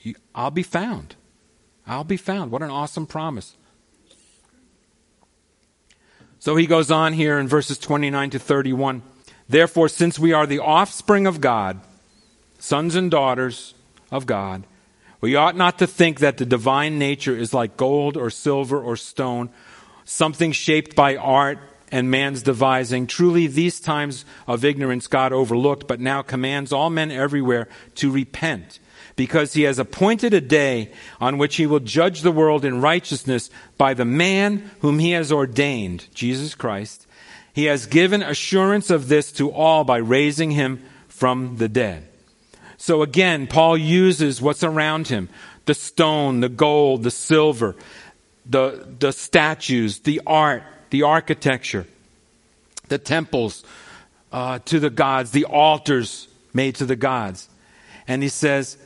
[0.02, 1.16] you, I'll be found.
[1.86, 2.52] I'll be found.
[2.52, 3.56] What an awesome promise.
[6.40, 9.02] So he goes on here in verses 29 to 31.
[9.50, 11.82] Therefore, since we are the offspring of God,
[12.60, 13.74] sons and daughters
[14.12, 14.64] of God,
[15.22, 18.96] we ought not to think that the divine nature is like gold or silver or
[18.96, 19.50] stone,
[20.06, 21.60] something shaped by art
[21.92, 23.08] and man's devising.
[23.08, 28.80] Truly, these times of ignorance God overlooked, but now commands all men everywhere to repent,
[29.16, 33.50] because he has appointed a day on which he will judge the world in righteousness
[33.78, 37.06] by the man whom he has ordained, Jesus Christ.
[37.54, 42.08] He has given assurance of this to all by raising him from the dead.
[42.78, 45.28] So again, Paul uses what's around him
[45.66, 47.76] the stone, the gold, the silver,
[48.46, 51.88] the, the statues, the art, the architecture,
[52.88, 53.64] the temples
[54.32, 57.48] uh, to the gods, the altars made to the gods.
[58.08, 58.78] And he says,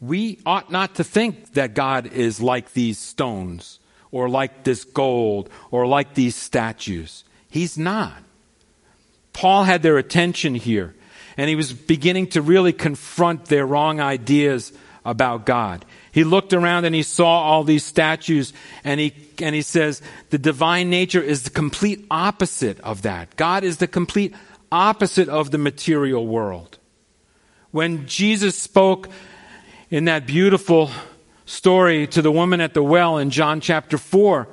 [0.00, 3.78] we ought not to think that God is like these stones
[4.10, 7.24] or like this gold or like these statues.
[7.50, 8.22] He's not.
[9.32, 10.94] Paul had their attention here,
[11.36, 14.72] and he was beginning to really confront their wrong ideas
[15.04, 15.84] about God.
[16.14, 18.52] He looked around and he saw all these statues
[18.84, 19.12] and he,
[19.42, 20.00] and he says,
[20.30, 23.34] the divine nature is the complete opposite of that.
[23.34, 24.32] God is the complete
[24.70, 26.78] opposite of the material world.
[27.72, 29.08] When Jesus spoke
[29.90, 30.92] in that beautiful
[31.46, 34.46] story to the woman at the well in John chapter 4,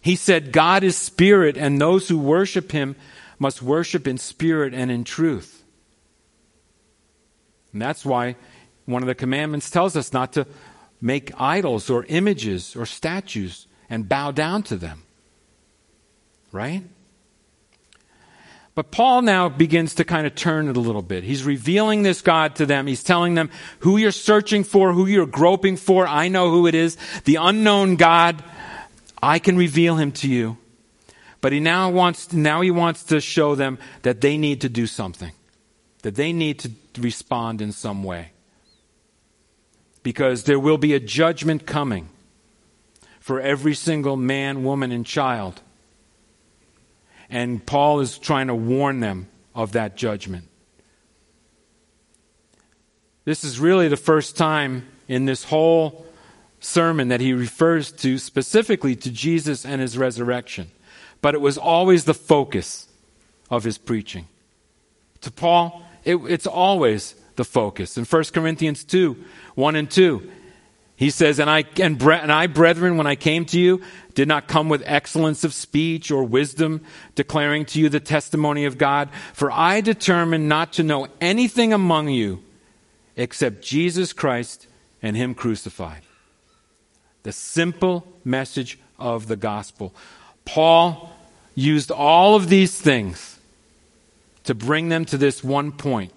[0.00, 2.94] he said, God is spirit, and those who worship him
[3.40, 5.64] must worship in spirit and in truth.
[7.72, 8.36] And that's why
[8.90, 10.46] one of the commandments tells us not to
[11.00, 15.02] make idols or images or statues and bow down to them.
[16.52, 16.82] Right?
[18.74, 21.24] But Paul now begins to kind of turn it a little bit.
[21.24, 22.86] He's revealing this God to them.
[22.86, 26.06] He's telling them who you're searching for, who you're groping for.
[26.06, 26.96] I know who it is.
[27.24, 28.42] The unknown God.
[29.22, 30.56] I can reveal him to you.
[31.40, 34.86] But he now wants, now he wants to show them that they need to do
[34.86, 35.32] something.
[36.02, 38.32] That they need to respond in some way
[40.02, 42.08] because there will be a judgment coming
[43.18, 45.60] for every single man, woman, and child.
[47.28, 50.48] And Paul is trying to warn them of that judgment.
[53.24, 56.06] This is really the first time in this whole
[56.60, 60.70] sermon that he refers to specifically to Jesus and his resurrection.
[61.20, 62.88] But it was always the focus
[63.50, 64.26] of his preaching.
[65.20, 67.96] To Paul, it, it's always the focus.
[67.96, 69.16] In 1 Corinthians 2
[69.54, 70.30] 1 and 2,
[70.96, 73.80] he says, and I, and, bre- and I, brethren, when I came to you,
[74.14, 76.82] did not come with excellence of speech or wisdom,
[77.14, 79.08] declaring to you the testimony of God.
[79.32, 82.42] For I determined not to know anything among you
[83.16, 84.66] except Jesus Christ
[85.02, 86.02] and Him crucified.
[87.22, 89.94] The simple message of the gospel.
[90.44, 91.10] Paul
[91.54, 93.38] used all of these things
[94.44, 96.12] to bring them to this one point,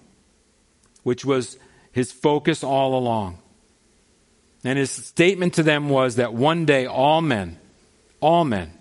[1.04, 1.56] which was
[1.92, 3.38] his focus all along.
[4.64, 7.58] And his statement to them was that one day all men,
[8.20, 8.72] all men,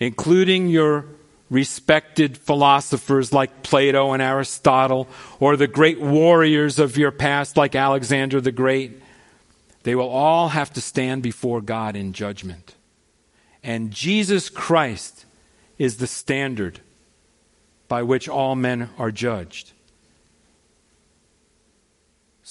[0.00, 1.04] including your
[1.50, 5.08] respected philosophers like Plato and Aristotle,
[5.38, 9.02] or the great warriors of your past like Alexander the Great,
[9.82, 12.74] they will all have to stand before God in judgment.
[13.62, 15.24] And Jesus Christ
[15.78, 16.80] is the standard
[17.88, 19.72] by which all men are judged.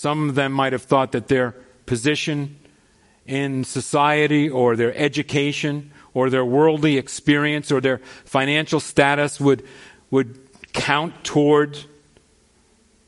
[0.06, 1.56] Some of them might have thought that their
[1.88, 2.58] position
[3.26, 9.66] in society or their education or their worldly experience or their financial status would,
[10.12, 10.38] would
[10.74, 11.80] count toward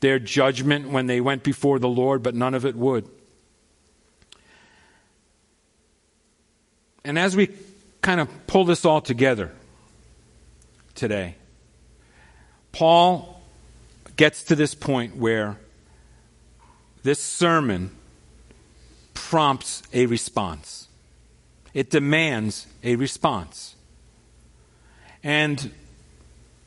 [0.00, 3.08] their judgment when they went before the Lord, but none of it would.
[7.04, 7.50] And as we
[8.02, 9.52] kind of pull this all together
[10.96, 11.36] today,
[12.72, 13.40] Paul
[14.16, 15.58] gets to this point where
[17.02, 17.90] this sermon
[19.14, 20.88] prompts a response.
[21.74, 23.74] It demands a response.
[25.22, 25.70] And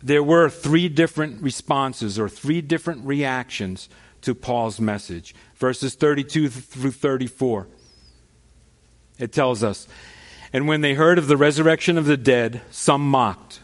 [0.03, 3.89] there were three different responses or three different reactions
[4.21, 5.36] to Paul's message.
[5.55, 7.67] Verses 32 through 34.
[9.19, 9.88] It tells us,
[10.53, 13.59] And when they heard of the resurrection of the dead, some mocked,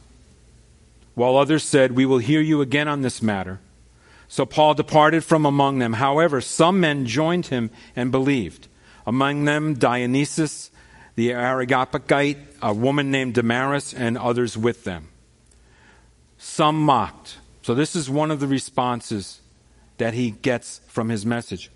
[1.16, 3.60] while others said, We will hear you again on this matter.
[4.28, 5.94] So Paul departed from among them.
[5.94, 8.68] However, some men joined him and believed.
[9.06, 10.70] Among them, Dionysius
[11.18, 15.10] the Areopagite, a woman named Damaris, and others with them.
[16.38, 17.40] Some mocked.
[17.64, 19.42] So, this is one of the responses
[19.98, 21.72] that he gets from his message.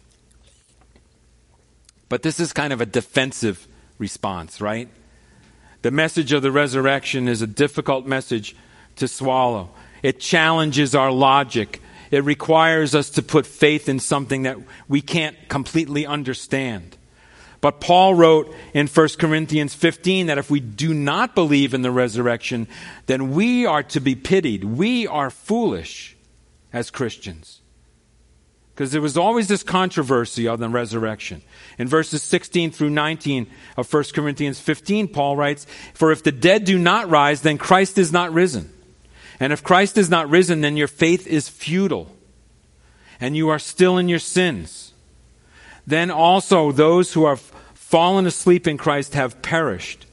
[2.08, 4.88] But this is kind of a defensive response, right?
[5.82, 8.56] The message of the resurrection is a difficult message
[8.98, 9.72] to swallow.
[10.04, 11.82] It challenges our logic.
[12.12, 14.58] It requires us to put faith in something that
[14.88, 16.98] we can't completely understand.
[17.62, 21.92] But Paul wrote in 1 Corinthians 15 that if we do not believe in the
[21.92, 22.68] resurrection,
[23.06, 24.64] then we are to be pitied.
[24.64, 26.18] We are foolish
[26.74, 27.62] as Christians.
[28.74, 31.44] Because there was always this controversy on the resurrection.
[31.78, 33.46] In verses 16 through 19
[33.78, 38.00] of 1 Corinthians 15, Paul writes, For if the dead do not rise, then Christ
[38.00, 38.74] is not risen.
[39.42, 42.16] And if Christ is not risen, then your faith is futile,
[43.20, 44.94] and you are still in your sins.
[45.88, 47.40] Then also those who have
[47.74, 50.06] fallen asleep in Christ have perished.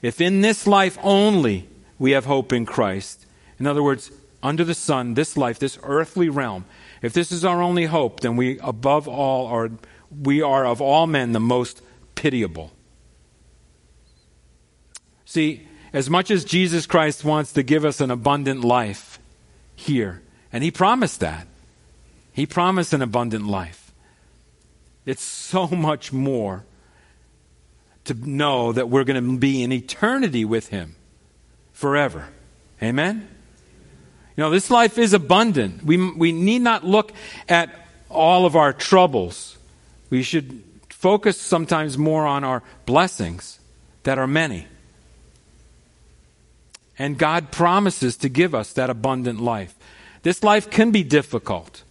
[0.00, 1.68] If in this life only
[1.98, 3.26] we have hope in Christ,
[3.58, 4.12] in other words,
[4.44, 6.64] under the sun, this life, this earthly realm,
[7.02, 9.72] if this is our only hope, then we above all are
[10.22, 11.82] we are of all men the most
[12.14, 12.70] pitiable.
[15.24, 15.67] See,
[15.98, 19.18] as much as Jesus Christ wants to give us an abundant life
[19.74, 20.22] here,
[20.52, 21.48] and he promised that.
[22.32, 23.92] He promised an abundant life.
[25.04, 26.64] It's so much more
[28.04, 30.94] to know that we're going to be in eternity with Him
[31.72, 32.28] forever.
[32.80, 33.28] Amen?
[34.36, 35.82] You know, this life is abundant.
[35.82, 37.12] We, we need not look
[37.48, 37.74] at
[38.08, 39.58] all of our troubles.
[40.10, 43.58] We should focus sometimes more on our blessings
[44.04, 44.68] that are many.
[46.98, 49.74] And God promises to give us that abundant life.
[50.22, 51.84] This life can be difficult,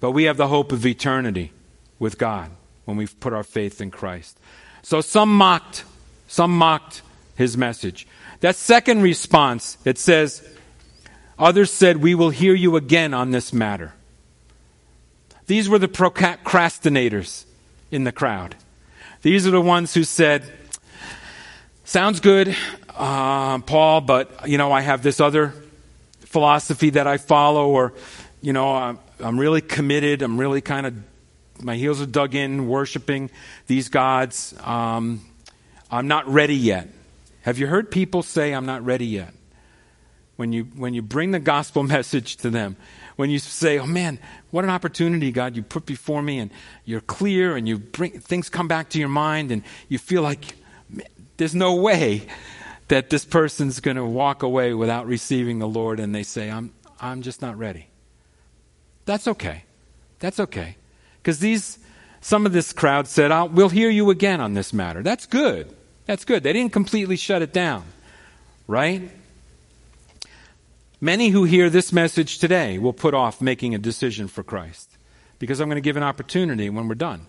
[0.00, 1.52] but we have the hope of eternity
[1.98, 2.50] with God
[2.84, 4.38] when we put our faith in Christ.
[4.82, 5.84] So some mocked,
[6.28, 7.02] some mocked
[7.36, 8.06] his message.
[8.40, 10.46] That second response, it says,
[11.38, 13.94] others said, We will hear you again on this matter.
[15.46, 17.44] These were the procrastinators
[17.90, 18.54] in the crowd.
[19.22, 20.44] These are the ones who said,
[21.84, 22.56] Sounds good,
[22.96, 25.54] uh, Paul, but, you know, I have this other
[26.20, 27.92] philosophy that I follow, or,
[28.40, 30.94] you know, I'm, I'm really committed, I'm really kind of
[31.62, 33.30] my heels are dug in, worshiping
[33.66, 34.54] these gods.
[34.62, 35.20] Um,
[35.90, 36.88] I'm not ready yet.
[37.42, 39.32] Have you heard people say, I'm not ready yet?
[40.36, 42.76] When you, when you bring the gospel message to them,
[43.16, 44.18] when you say, oh man,
[44.50, 46.50] what an opportunity, God, you put before me, and
[46.84, 50.56] you're clear, and you bring, things come back to your mind, and you feel like
[51.36, 52.26] there's no way
[52.88, 56.72] that this person's going to walk away without receiving the Lord, and they say, I'm,
[57.00, 57.88] I'm just not ready.
[59.04, 59.64] That's okay.
[60.18, 60.76] That's okay.
[61.22, 61.78] Because these,
[62.20, 65.02] some of this crowd said, we'll hear you again on this matter.
[65.02, 65.74] That's good.
[66.06, 66.42] That's good.
[66.42, 67.84] They didn't completely shut it down,
[68.66, 69.10] right?
[71.00, 74.90] Many who hear this message today will put off making a decision for Christ
[75.38, 77.26] because I'm going to give an opportunity when we're done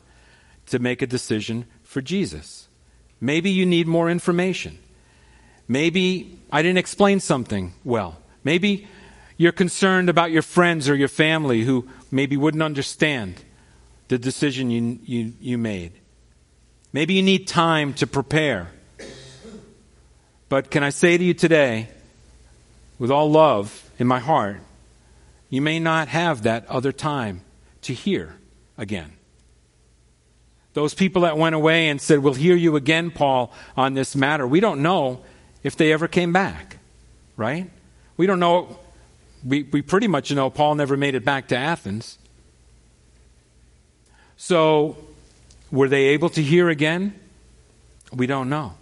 [0.67, 2.67] to make a decision for Jesus.
[3.19, 4.79] Maybe you need more information.
[5.67, 8.17] Maybe I didn't explain something well.
[8.43, 8.87] Maybe
[9.37, 13.35] you're concerned about your friends or your family who maybe wouldn't understand
[14.07, 15.93] the decision you, you, you made.
[16.93, 18.69] Maybe you need time to prepare.
[20.47, 21.89] But can I say to you today,
[22.99, 24.61] with all love in my heart,
[25.49, 27.41] you may not have that other time
[27.81, 28.35] to hear
[28.77, 29.11] again.
[30.73, 34.45] Those people that went away and said, We'll hear you again, Paul, on this matter,
[34.47, 35.21] we don't know
[35.65, 36.77] if they ever came back,
[37.35, 37.71] right?
[38.17, 38.77] We don't know.
[39.43, 42.19] We, we pretty much know Paul never made it back to Athens.
[44.37, 44.95] So,
[45.71, 47.19] were they able to hear again?
[48.13, 48.75] We don't know.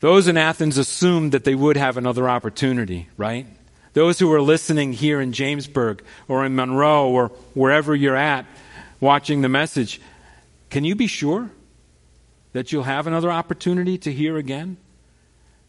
[0.00, 3.46] Those in Athens assumed that they would have another opportunity, right?
[3.92, 8.46] Those who are listening here in Jamesburg or in Monroe or wherever you're at
[9.00, 10.00] watching the message,
[10.70, 11.50] can you be sure
[12.54, 14.78] that you'll have another opportunity to hear again?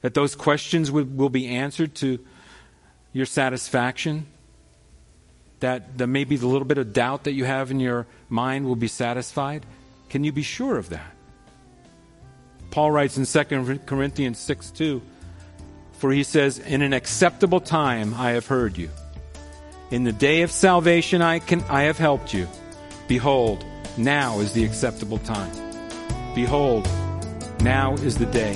[0.01, 2.19] That those questions will, will be answered to
[3.13, 4.25] your satisfaction?
[5.59, 8.75] That, that maybe the little bit of doubt that you have in your mind will
[8.75, 9.65] be satisfied?
[10.09, 11.13] Can you be sure of that?
[12.71, 15.01] Paul writes in 2 Corinthians 6 2,
[15.93, 18.89] for he says, In an acceptable time I have heard you.
[19.91, 22.47] In the day of salvation I, can, I have helped you.
[23.07, 23.65] Behold,
[23.97, 25.51] now is the acceptable time.
[26.33, 26.87] Behold,
[27.59, 28.55] now is the day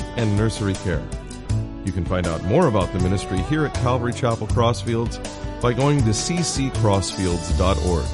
[0.17, 1.03] and nursery care.
[1.85, 5.19] You can find out more about the ministry here at Calvary Chapel Crossfields
[5.61, 8.05] by going to cccrossfields.org.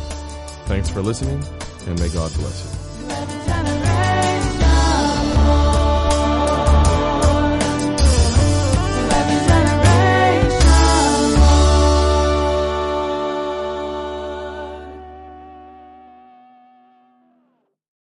[0.67, 1.43] Thanks for listening
[1.87, 3.36] and may God bless you.